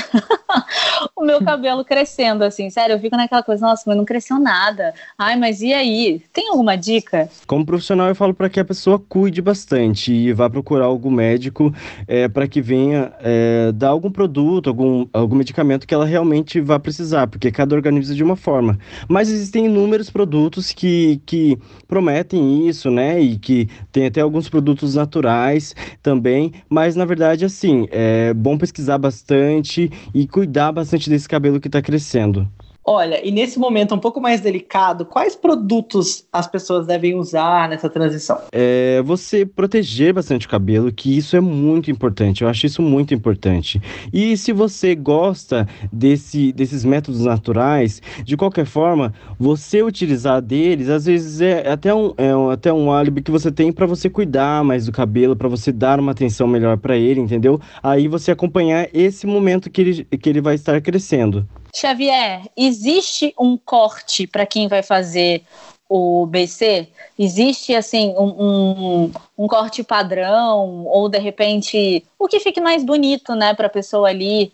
o 1.17 1.25
meu 1.25 1.43
cabelo 1.43 1.83
crescendo, 1.83 2.45
assim, 2.45 2.69
sério, 2.69 2.93
eu 2.93 3.01
fico 3.01 3.17
naquela 3.17 3.43
coisa, 3.43 3.67
nossa, 3.67 3.85
mas 3.87 3.97
não 3.97 4.05
cresceu 4.05 4.39
nada. 4.39 4.93
Ai, 5.17 5.35
mas 5.35 5.63
e 5.63 5.73
aí? 5.73 6.23
Tem 6.31 6.51
alguma 6.51 6.77
dica? 6.77 7.31
Como 7.47 7.65
profissional, 7.65 8.09
eu 8.09 8.15
falo 8.15 8.35
para 8.35 8.51
que 8.51 8.61
a 8.61 8.65
pessoa 8.65 8.99
cuide 8.99 9.41
bastante 9.41 10.13
e 10.13 10.31
vá 10.35 10.51
procurar 10.51 10.85
algum 10.85 11.11
médico 11.11 11.73
é, 12.07 12.29
para 12.29 12.47
que 12.47 12.61
venha 12.61 13.13
é, 13.21 13.73
dar 13.73 13.89
algum 13.89 14.11
produto, 14.11 14.69
algum, 14.69 15.07
algum 15.11 15.37
medicamento 15.37 15.87
que 15.87 15.95
ela 15.95 16.05
realmente 16.05 16.61
vá 16.61 16.79
precisar, 16.79 17.27
porque 17.27 17.51
cada 17.51 17.75
organismo 17.75 18.15
de 18.15 18.23
uma 18.23 18.37
forma. 18.37 18.79
Mas 19.09 19.31
existem 19.31 19.65
inúmeros 19.65 20.11
produtos 20.11 20.71
que, 20.71 21.23
que 21.25 21.59
prometem 21.89 22.69
isso, 22.69 22.91
né? 22.91 23.19
E 23.19 23.39
que 23.39 23.71
tem 23.91 24.05
até 24.05 24.21
alguns 24.21 24.51
produtos 24.51 24.95
naturais 24.97 25.75
também, 26.03 26.53
mas 26.69 26.95
na 26.95 27.07
verdade, 27.07 27.47
assim, 27.47 27.89
é 27.91 28.35
bom 28.35 28.59
pesquisar 28.59 28.99
bastante 28.99 29.91
e 30.15 30.29
cuidar 30.29 30.73
bastante 30.73 31.06
desse 31.11 31.29
cabelo 31.29 31.61
que 31.61 31.69
está 31.69 31.83
crescendo. 31.83 32.51
Olha, 32.89 33.21
e 33.27 33.33
nesse 33.33 33.59
momento 33.59 33.97
um 33.97 33.99
pouco 33.99 34.21
mais 34.21 34.41
delicado, 34.41 35.05
quais 35.05 35.35
produtos 35.35 36.25
as 36.33 36.47
pessoas 36.47 36.87
devem 36.87 37.17
usar 37.17 37.69
nessa 37.69 37.91
transição? 37.91 38.39
É 38.53 39.03
você 39.03 39.45
proteger 39.45 40.13
bastante 40.13 40.47
o 40.47 40.49
cabelo, 40.49 40.93
que 40.93 41.19
isso 41.19 41.37
é 41.37 41.41
muito 41.41 41.91
importante. 41.91 42.43
Eu 42.43 42.49
acho 42.49 42.65
isso 42.65 42.81
muito 42.81 43.13
importante. 43.13 43.83
E 44.13 44.37
se 44.37 44.53
você 44.53 44.95
gosta 44.95 45.67
desse, 45.93 46.53
desses 46.53 46.85
métodos 46.85 47.23
naturais, 47.23 48.01
de 48.23 48.37
qualquer 48.37 48.67
forma, 48.67 49.13
você 49.37 49.83
utilizar 49.83 50.41
deles, 50.41 50.89
às 50.89 51.07
vezes 51.07 51.41
é 51.41 51.69
até 51.69 51.93
um, 51.93 52.15
é 52.17 52.53
até 52.53 52.73
um 52.73 52.93
álibi 52.93 53.21
que 53.21 53.33
você 53.33 53.51
tem 53.51 53.73
para 53.73 53.87
você 53.87 54.09
cuidar 54.09 54.63
mais 54.63 54.87
do 54.87 54.93
cabelo, 54.93 55.35
para 55.35 55.49
você 55.49 55.73
dar 55.73 55.99
uma 55.99 56.13
atenção 56.13 56.47
melhor 56.47 56.77
para 56.77 56.97
ele, 56.97 57.21
entendeu? 57.21 57.61
Aí 57.83 58.07
você 58.07 58.31
acompanhar 58.31 58.89
esse 58.95 59.27
momento 59.27 59.69
que 59.69 59.81
ele, 59.81 60.05
que 60.05 60.29
ele 60.29 60.41
vai 60.41 60.55
estar 60.55 60.81
crescendo. 60.81 61.45
Xavier, 61.75 62.43
existe 62.57 63.35
um 63.39 63.57
corte 63.57 64.27
para 64.27 64.47
quem 64.47 64.69
vai 64.69 64.83
fazer 64.83 65.43
o 65.89 66.27
BC? 66.27 66.89
Existe 67.19 67.75
assim 67.75 68.15
um, 68.17 68.45
um, 68.45 69.13
um, 69.39 69.47
corte 69.47 69.83
padrão 69.83 70.87
ou 70.87 71.09
de 71.09 71.19
repente 71.19 72.05
o 72.19 72.27
que 72.27 72.41
fique 72.41 72.61
mais 72.61 72.85
bonito, 72.85 73.35
né, 73.35 73.55
para 73.55 73.67
a 73.67 73.71
pessoa 73.71 74.09
ali 74.09 74.53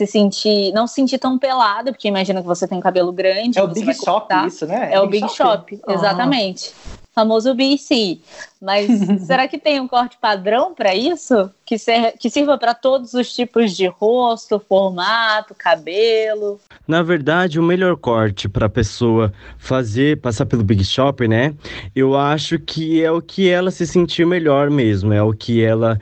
se 0.00 0.06
sentir, 0.06 0.72
não 0.72 0.86
se 0.86 0.94
sentir 0.94 1.18
tão 1.18 1.38
pelada, 1.38 1.92
porque 1.92 2.08
imagina 2.08 2.40
que 2.40 2.46
você 2.46 2.66
tem 2.66 2.80
cabelo 2.80 3.12
grande. 3.12 3.58
É 3.58 3.62
o 3.62 3.68
Big 3.68 3.92
Shop 3.94 4.34
isso, 4.46 4.66
né? 4.66 4.90
É, 4.90 4.94
é 4.94 5.00
o 5.00 5.06
Big 5.06 5.28
Shop, 5.28 5.76
Shop 5.76 5.80
exatamente 5.88 6.72
famoso 7.12 7.54
BC. 7.54 8.18
Mas 8.60 8.88
será 9.26 9.46
que 9.46 9.58
tem 9.58 9.80
um 9.80 9.88
corte 9.88 10.16
padrão 10.20 10.74
para 10.74 10.94
isso? 10.94 11.50
Que, 11.66 11.76
ser, 11.76 12.14
que 12.18 12.30
sirva 12.30 12.56
para 12.56 12.72
todos 12.72 13.14
os 13.14 13.34
tipos 13.34 13.76
de 13.76 13.86
rosto, 13.86 14.58
formato, 14.58 15.54
cabelo? 15.54 16.58
Na 16.86 17.02
verdade, 17.02 17.60
o 17.60 17.62
melhor 17.62 17.96
corte 17.96 18.48
para 18.48 18.66
a 18.66 18.70
pessoa 18.70 19.32
fazer, 19.58 20.20
passar 20.20 20.46
pelo 20.46 20.64
Big 20.64 20.84
Shop, 20.84 21.26
né? 21.28 21.54
Eu 21.94 22.16
acho 22.16 22.58
que 22.58 23.02
é 23.02 23.10
o 23.10 23.20
que 23.20 23.48
ela 23.48 23.70
se 23.70 23.86
sentir 23.86 24.26
melhor 24.26 24.70
mesmo, 24.70 25.12
é 25.12 25.22
o 25.22 25.32
que 25.32 25.62
ela 25.62 25.98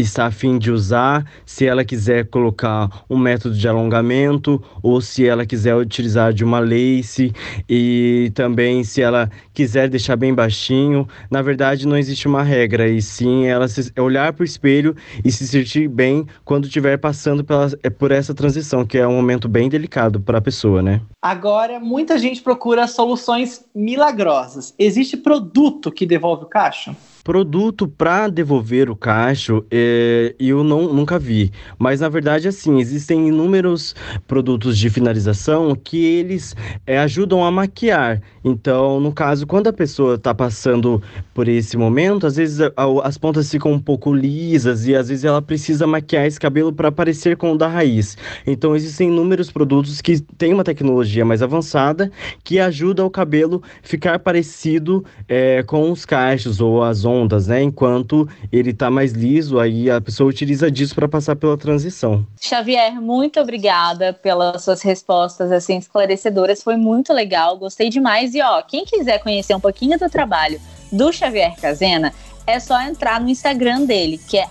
está 0.00 0.26
afim 0.26 0.58
de 0.58 0.70
usar, 0.70 1.24
se 1.44 1.66
ela 1.66 1.84
quiser 1.84 2.26
colocar 2.26 3.04
um 3.08 3.18
método 3.18 3.54
de 3.54 3.68
alongamento 3.68 4.62
ou 4.82 5.00
se 5.00 5.26
ela 5.26 5.46
quiser 5.46 5.74
utilizar 5.76 6.32
de 6.32 6.44
uma 6.44 6.60
lace 6.60 7.32
e 7.68 8.30
também 8.34 8.82
se 8.84 9.02
ela 9.02 9.30
quiser 9.52 9.88
deixar 9.88 10.16
bem 10.16 10.34
baixinho. 10.34 11.06
Na 11.30 11.42
verdade, 11.42 11.86
não 11.86 11.96
existe 11.96 12.26
uma 12.26 12.42
regra 12.42 12.88
e 12.88 13.00
sim 13.00 13.46
ela 13.46 13.68
se, 13.68 13.92
olhar 13.98 14.32
para 14.32 14.42
o 14.42 14.44
espelho 14.44 14.94
e 15.24 15.30
se 15.30 15.46
sentir 15.46 15.88
bem 15.88 16.26
quando 16.44 16.64
estiver 16.64 16.96
passando 16.98 17.44
pela, 17.44 17.68
é, 17.82 17.90
por 17.90 18.10
essa 18.10 18.34
transição, 18.34 18.84
que 18.84 18.98
é 18.98 19.06
um 19.06 19.16
momento 19.16 19.48
bem 19.48 19.68
delicado 19.68 20.20
para 20.20 20.38
a 20.38 20.42
pessoa, 20.42 20.82
né? 20.82 21.00
Agora, 21.22 21.78
muita 21.78 22.18
gente 22.18 22.40
procura 22.40 22.86
soluções 22.86 23.64
milagrosas. 23.74 24.74
Existe 24.78 25.16
produto 25.16 25.92
que 25.92 26.06
devolve 26.06 26.44
o 26.44 26.48
cacho? 26.48 26.94
Produto 27.30 27.86
para 27.86 28.26
devolver 28.26 28.90
o 28.90 28.96
cacho, 28.96 29.64
é, 29.70 30.34
eu 30.36 30.64
não, 30.64 30.92
nunca 30.92 31.16
vi. 31.16 31.52
Mas 31.78 32.00
na 32.00 32.08
verdade, 32.08 32.48
assim, 32.48 32.80
existem 32.80 33.28
inúmeros 33.28 33.94
produtos 34.26 34.76
de 34.76 34.90
finalização 34.90 35.76
que 35.76 36.04
eles 36.04 36.56
é, 36.84 36.98
ajudam 36.98 37.44
a 37.44 37.50
maquiar. 37.52 38.20
Então, 38.42 38.98
no 38.98 39.12
caso, 39.12 39.46
quando 39.46 39.68
a 39.68 39.72
pessoa 39.72 40.16
está 40.16 40.34
passando 40.34 41.00
por 41.32 41.46
esse 41.46 41.76
momento, 41.76 42.26
às 42.26 42.34
vezes 42.34 42.60
a, 42.60 42.72
a, 42.76 43.06
as 43.06 43.16
pontas 43.16 43.48
ficam 43.48 43.70
um 43.70 43.78
pouco 43.78 44.12
lisas 44.12 44.88
e 44.88 44.96
às 44.96 45.08
vezes 45.08 45.24
ela 45.24 45.40
precisa 45.40 45.86
maquiar 45.86 46.26
esse 46.26 46.40
cabelo 46.40 46.72
para 46.72 46.90
parecer 46.90 47.36
com 47.36 47.52
o 47.52 47.56
da 47.56 47.68
raiz. 47.68 48.18
Então, 48.44 48.74
existem 48.74 49.08
inúmeros 49.08 49.52
produtos 49.52 50.00
que 50.00 50.20
têm 50.36 50.52
uma 50.52 50.64
tecnologia 50.64 51.24
mais 51.24 51.42
avançada 51.44 52.10
que 52.42 52.58
ajuda 52.58 53.04
o 53.04 53.10
cabelo 53.10 53.62
ficar 53.82 54.18
parecido 54.18 55.04
é, 55.28 55.62
com 55.62 55.92
os 55.92 56.04
cachos 56.04 56.60
ou 56.60 56.82
as 56.82 57.04
ondas, 57.04 57.19
né? 57.46 57.62
Enquanto 57.62 58.28
ele 58.52 58.70
está 58.70 58.90
mais 58.90 59.12
liso, 59.12 59.58
aí 59.58 59.90
a 59.90 60.00
pessoa 60.00 60.30
utiliza 60.30 60.70
disso 60.70 60.94
para 60.94 61.08
passar 61.08 61.36
pela 61.36 61.56
transição. 61.56 62.26
Xavier, 62.40 63.00
muito 63.00 63.40
obrigada 63.40 64.12
pelas 64.12 64.62
suas 64.64 64.82
respostas 64.82 65.50
assim 65.52 65.78
esclarecedoras. 65.78 66.62
Foi 66.62 66.76
muito 66.76 67.12
legal, 67.12 67.58
gostei 67.58 67.88
demais. 67.88 68.34
E 68.34 68.42
ó, 68.42 68.62
quem 68.62 68.84
quiser 68.84 69.18
conhecer 69.18 69.54
um 69.54 69.60
pouquinho 69.60 69.98
do 69.98 70.08
trabalho 70.08 70.60
do 70.92 71.12
Xavier 71.12 71.54
Casena, 71.60 72.12
é 72.46 72.58
só 72.58 72.80
entrar 72.82 73.20
no 73.20 73.28
Instagram 73.28 73.84
dele, 73.84 74.18
que 74.18 74.36
é 74.36 74.46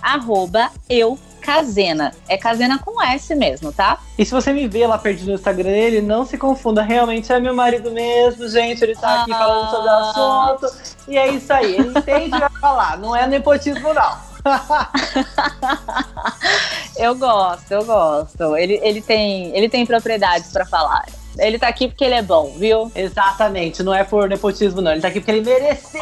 eu 0.88 1.18
Casena. 1.40 2.12
É 2.28 2.36
Casena 2.36 2.78
com 2.78 3.02
S 3.02 3.34
mesmo, 3.34 3.72
tá? 3.72 3.98
E 4.18 4.24
se 4.24 4.30
você 4.30 4.52
me 4.52 4.68
vê 4.68 4.86
lá 4.86 4.98
perdido 4.98 5.28
no 5.28 5.34
Instagram 5.34 5.70
dele, 5.70 6.00
não 6.00 6.24
se 6.24 6.38
confunda. 6.38 6.82
Realmente 6.82 7.32
é 7.32 7.40
meu 7.40 7.54
marido 7.54 7.90
mesmo, 7.90 8.48
gente. 8.48 8.82
Ele 8.82 8.94
tá 8.94 9.22
aqui 9.22 9.30
falando 9.30 9.70
sobre 9.70 9.88
o 9.88 9.90
assunto. 9.90 10.66
E 11.08 11.18
é 11.18 11.28
isso 11.28 11.52
aí. 11.52 11.74
Ele 11.74 11.98
entende 11.98 12.38
vai 12.38 12.50
falar. 12.60 12.98
Não 12.98 13.16
é 13.16 13.26
nepotismo, 13.26 13.92
não. 13.92 14.30
eu 16.96 17.14
gosto, 17.14 17.72
eu 17.72 17.84
gosto. 17.84 18.56
Ele, 18.56 18.80
ele, 18.82 19.02
tem, 19.02 19.54
ele 19.56 19.68
tem 19.68 19.84
propriedades 19.84 20.52
para 20.52 20.64
falar. 20.64 21.04
Ele 21.38 21.58
tá 21.58 21.68
aqui 21.68 21.88
porque 21.88 22.04
ele 22.04 22.14
é 22.14 22.22
bom, 22.22 22.54
viu? 22.56 22.90
Exatamente, 22.94 23.82
não 23.82 23.94
é 23.94 24.04
por 24.04 24.28
nepotismo, 24.28 24.80
não. 24.80 24.92
Ele 24.92 25.00
tá 25.00 25.08
aqui 25.08 25.20
porque 25.20 25.32
ele 25.32 25.48
mereceu! 25.48 26.00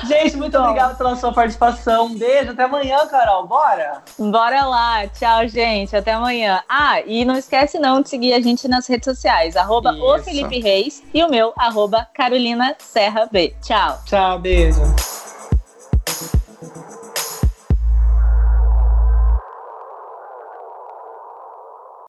Gente, 0.07 0.37
muito 0.37 0.57
Bom. 0.57 0.63
obrigado 0.63 0.97
pela 0.97 1.15
sua 1.15 1.33
participação. 1.33 2.05
Um 2.05 2.17
beijo, 2.17 2.51
até 2.51 2.63
amanhã, 2.63 3.05
Carol. 3.07 3.47
Bora? 3.47 4.03
Bora 4.17 4.65
lá. 4.65 5.07
Tchau, 5.07 5.47
gente. 5.47 5.95
Até 5.95 6.13
amanhã. 6.13 6.61
Ah, 6.67 7.01
e 7.01 7.25
não 7.25 7.37
esquece 7.37 7.79
não 7.79 8.01
de 8.01 8.09
seguir 8.09 8.33
a 8.33 8.41
gente 8.41 8.67
nas 8.67 8.87
redes 8.87 9.05
sociais. 9.05 9.55
Arroba 9.55 9.93
o 9.93 10.19
Felipe 10.19 10.59
Reis 10.59 11.03
e 11.13 11.23
o 11.23 11.29
meu, 11.29 11.53
arroba 11.57 12.07
Carolina 12.13 12.75
Serra 12.79 13.27
B. 13.31 13.55
Tchau. 13.61 13.99
Tchau, 14.05 14.39
beijo. 14.39 14.81